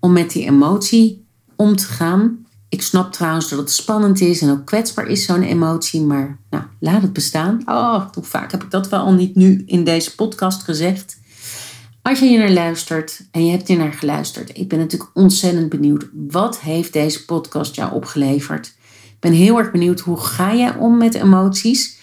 om 0.00 0.12
met 0.12 0.30
die 0.30 0.46
emotie 0.46 1.26
om 1.56 1.76
te 1.76 1.86
gaan. 1.86 2.46
Ik 2.68 2.82
snap 2.82 3.12
trouwens 3.12 3.48
dat 3.48 3.58
het 3.58 3.70
spannend 3.70 4.20
is 4.20 4.42
en 4.42 4.50
ook 4.50 4.64
kwetsbaar 4.64 5.06
is, 5.06 5.24
zo'n 5.24 5.42
emotie. 5.42 6.00
Maar 6.00 6.38
nou, 6.50 6.64
laat 6.80 7.02
het 7.02 7.12
bestaan. 7.12 7.62
Oh, 7.64 8.04
hoe 8.12 8.24
vaak 8.24 8.50
heb 8.50 8.62
ik 8.62 8.70
dat 8.70 8.88
wel 8.88 9.00
al 9.00 9.12
niet 9.12 9.34
nu 9.34 9.62
in 9.66 9.84
deze 9.84 10.14
podcast 10.14 10.62
gezegd? 10.62 11.18
Als 12.06 12.18
je 12.18 12.26
hier 12.26 12.38
naar 12.38 12.50
luistert 12.50 13.20
en 13.30 13.44
je 13.44 13.50
hebt 13.50 13.68
hier 13.68 13.76
naar 13.76 13.92
geluisterd, 13.92 14.58
ik 14.58 14.68
ben 14.68 14.78
natuurlijk 14.78 15.10
ontzettend 15.14 15.68
benieuwd. 15.68 16.06
Wat 16.12 16.60
heeft 16.60 16.92
deze 16.92 17.24
podcast 17.24 17.74
jou 17.74 17.94
opgeleverd? 17.94 18.66
Ik 19.04 19.20
ben 19.20 19.32
heel 19.32 19.58
erg 19.58 19.70
benieuwd 19.70 20.00
hoe 20.00 20.20
ga 20.20 20.54
jij 20.54 20.74
om 20.74 20.96
met 20.96 21.14
emoties? 21.14 21.98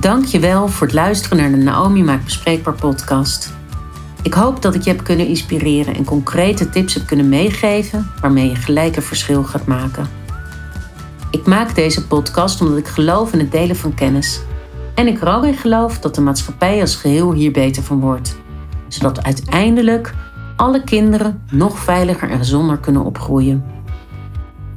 Dankjewel 0.00 0.68
voor 0.68 0.86
het 0.86 0.96
luisteren 0.96 1.38
naar 1.38 1.50
de 1.50 1.56
Naomi 1.56 2.02
Maakt 2.02 2.24
Bespreekbaar 2.24 2.74
podcast. 2.74 3.52
Ik 4.22 4.34
hoop 4.34 4.62
dat 4.62 4.74
ik 4.74 4.82
je 4.82 4.90
heb 4.90 5.04
kunnen 5.04 5.26
inspireren 5.26 5.94
en 5.94 6.04
concrete 6.04 6.68
tips 6.68 6.94
heb 6.94 7.06
kunnen 7.06 7.28
meegeven 7.28 8.10
waarmee 8.20 8.48
je 8.48 8.56
gelijk 8.56 8.96
een 8.96 9.02
verschil 9.02 9.44
gaat 9.44 9.66
maken. 9.66 10.06
Ik 11.30 11.46
maak 11.46 11.74
deze 11.74 12.06
podcast 12.06 12.60
omdat 12.60 12.78
ik 12.78 12.88
geloof 12.88 13.32
in 13.32 13.38
het 13.38 13.52
delen 13.52 13.76
van 13.76 13.94
kennis. 13.94 14.40
En 14.94 15.06
ik 15.06 15.20
er 15.20 15.34
ook 15.34 15.44
in 15.44 15.56
geloof 15.56 15.98
dat 15.98 16.14
de 16.14 16.20
maatschappij 16.20 16.80
als 16.80 16.96
geheel 16.96 17.32
hier 17.32 17.52
beter 17.52 17.82
van 17.82 18.00
wordt. 18.00 18.36
Zodat 18.88 19.22
uiteindelijk 19.22 20.14
alle 20.56 20.84
kinderen 20.84 21.42
nog 21.50 21.78
veiliger 21.78 22.30
en 22.30 22.38
gezonder 22.38 22.78
kunnen 22.78 23.04
opgroeien. 23.04 23.64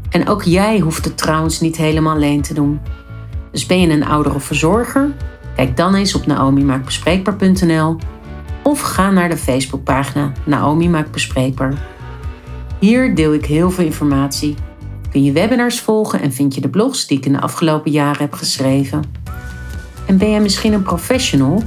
En 0.10 0.28
ook 0.28 0.44
jij 0.44 0.80
hoeft 0.80 1.06
het 1.06 1.18
trouwens 1.18 1.60
niet 1.60 1.78
helemaal 1.78 2.16
alleen 2.16 2.42
te 2.42 2.54
doen. 2.54 2.80
Dus 3.52 3.66
ben 3.66 3.82
je 3.82 3.90
een 3.90 4.06
ouder 4.06 4.36
of 4.36 4.44
verzorger? 4.44 5.12
Kijk 5.56 5.78
dan 5.78 5.96
eens 5.96 6.16
op 6.16 6.26
naomimaakbespreekbaar.nl 6.26 7.98
of 8.64 8.82
ga 8.82 9.12
naar 9.12 9.30
de 9.30 9.38
Facebookpagina 9.38 10.32
Naomi 10.46 10.90
Maakt 10.90 11.12
Bespreekbaar. 11.12 11.74
Hier 12.80 13.16
deel 13.16 13.34
ik 13.34 13.46
heel 13.46 13.72
veel 13.72 13.86
informatie 13.86 14.56
kun 15.12 15.24
je 15.24 15.32
webinars 15.32 15.80
volgen 15.80 16.22
en 16.22 16.34
vind 16.34 16.56
je 16.56 16.62
de 16.62 16.70
blogs 16.70 17.08
die 17.08 17.18
ik 17.18 17.26
in 17.26 17.32
de 17.32 17.42
afgelopen 17.42 17.92
jaren 17.92 18.22
heb 18.22 18.34
geschreven. 18.34 19.04
En 20.06 20.18
ben 20.18 20.30
jij 20.30 20.42
misschien 20.42 20.74
een 20.74 20.84
professional? 20.84 21.64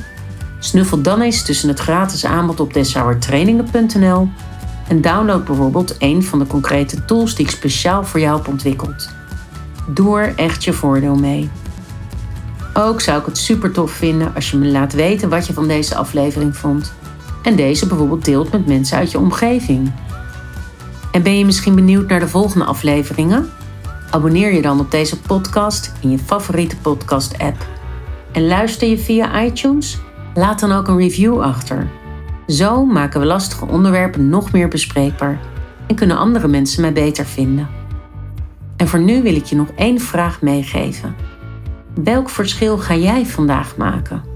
Snuffel 0.64 1.02
dan 1.02 1.20
eens 1.20 1.42
tussen 1.42 1.68
het 1.68 1.78
gratis 1.78 2.24
aanbod 2.24 2.60
op 2.60 2.74
deshouwertrainingen.nl 2.74 4.28
en 4.88 5.00
download 5.00 5.44
bijvoorbeeld 5.44 5.94
een 5.98 6.22
van 6.24 6.38
de 6.38 6.46
concrete 6.46 7.04
tools 7.04 7.34
die 7.34 7.44
ik 7.44 7.50
speciaal 7.50 8.04
voor 8.04 8.20
jou 8.20 8.36
heb 8.36 8.48
ontwikkeld. 8.48 9.08
Doe 9.86 10.20
er 10.20 10.34
echt 10.36 10.64
je 10.64 10.72
voordeel 10.72 11.14
mee. 11.14 11.50
Ook 12.74 13.00
zou 13.00 13.20
ik 13.20 13.26
het 13.26 13.38
super 13.38 13.72
tof 13.72 13.90
vinden 13.90 14.34
als 14.34 14.50
je 14.50 14.56
me 14.56 14.66
laat 14.66 14.92
weten 14.92 15.28
wat 15.28 15.46
je 15.46 15.52
van 15.52 15.68
deze 15.68 15.94
aflevering 15.94 16.56
vond. 16.56 16.92
En 17.42 17.56
deze 17.56 17.86
bijvoorbeeld 17.86 18.24
deelt 18.24 18.52
met 18.52 18.66
mensen 18.66 18.98
uit 18.98 19.10
je 19.10 19.18
omgeving. 19.18 19.92
En 21.12 21.22
ben 21.22 21.38
je 21.38 21.44
misschien 21.44 21.74
benieuwd 21.74 22.08
naar 22.08 22.20
de 22.20 22.28
volgende 22.28 22.64
afleveringen? 22.64 23.50
Abonneer 24.10 24.52
je 24.52 24.62
dan 24.62 24.80
op 24.80 24.90
deze 24.90 25.20
podcast 25.20 25.92
in 26.00 26.10
je 26.10 26.18
favoriete 26.18 26.76
podcast-app. 26.76 27.66
En 28.32 28.46
luister 28.46 28.88
je 28.88 28.98
via 28.98 29.44
iTunes? 29.44 29.98
Laat 30.34 30.60
dan 30.60 30.72
ook 30.72 30.88
een 30.88 30.96
review 30.96 31.40
achter. 31.40 31.90
Zo 32.46 32.84
maken 32.84 33.20
we 33.20 33.26
lastige 33.26 33.66
onderwerpen 33.66 34.28
nog 34.28 34.52
meer 34.52 34.68
bespreekbaar 34.68 35.40
en 35.86 35.94
kunnen 35.94 36.16
andere 36.16 36.48
mensen 36.48 36.80
mij 36.80 36.92
beter 36.92 37.24
vinden. 37.24 37.68
En 38.76 38.88
voor 38.88 39.00
nu 39.00 39.22
wil 39.22 39.36
ik 39.36 39.44
je 39.44 39.56
nog 39.56 39.68
één 39.76 40.00
vraag 40.00 40.42
meegeven. 40.42 41.14
Welk 41.94 42.30
verschil 42.30 42.78
ga 42.78 42.94
jij 42.94 43.26
vandaag 43.26 43.76
maken? 43.76 44.31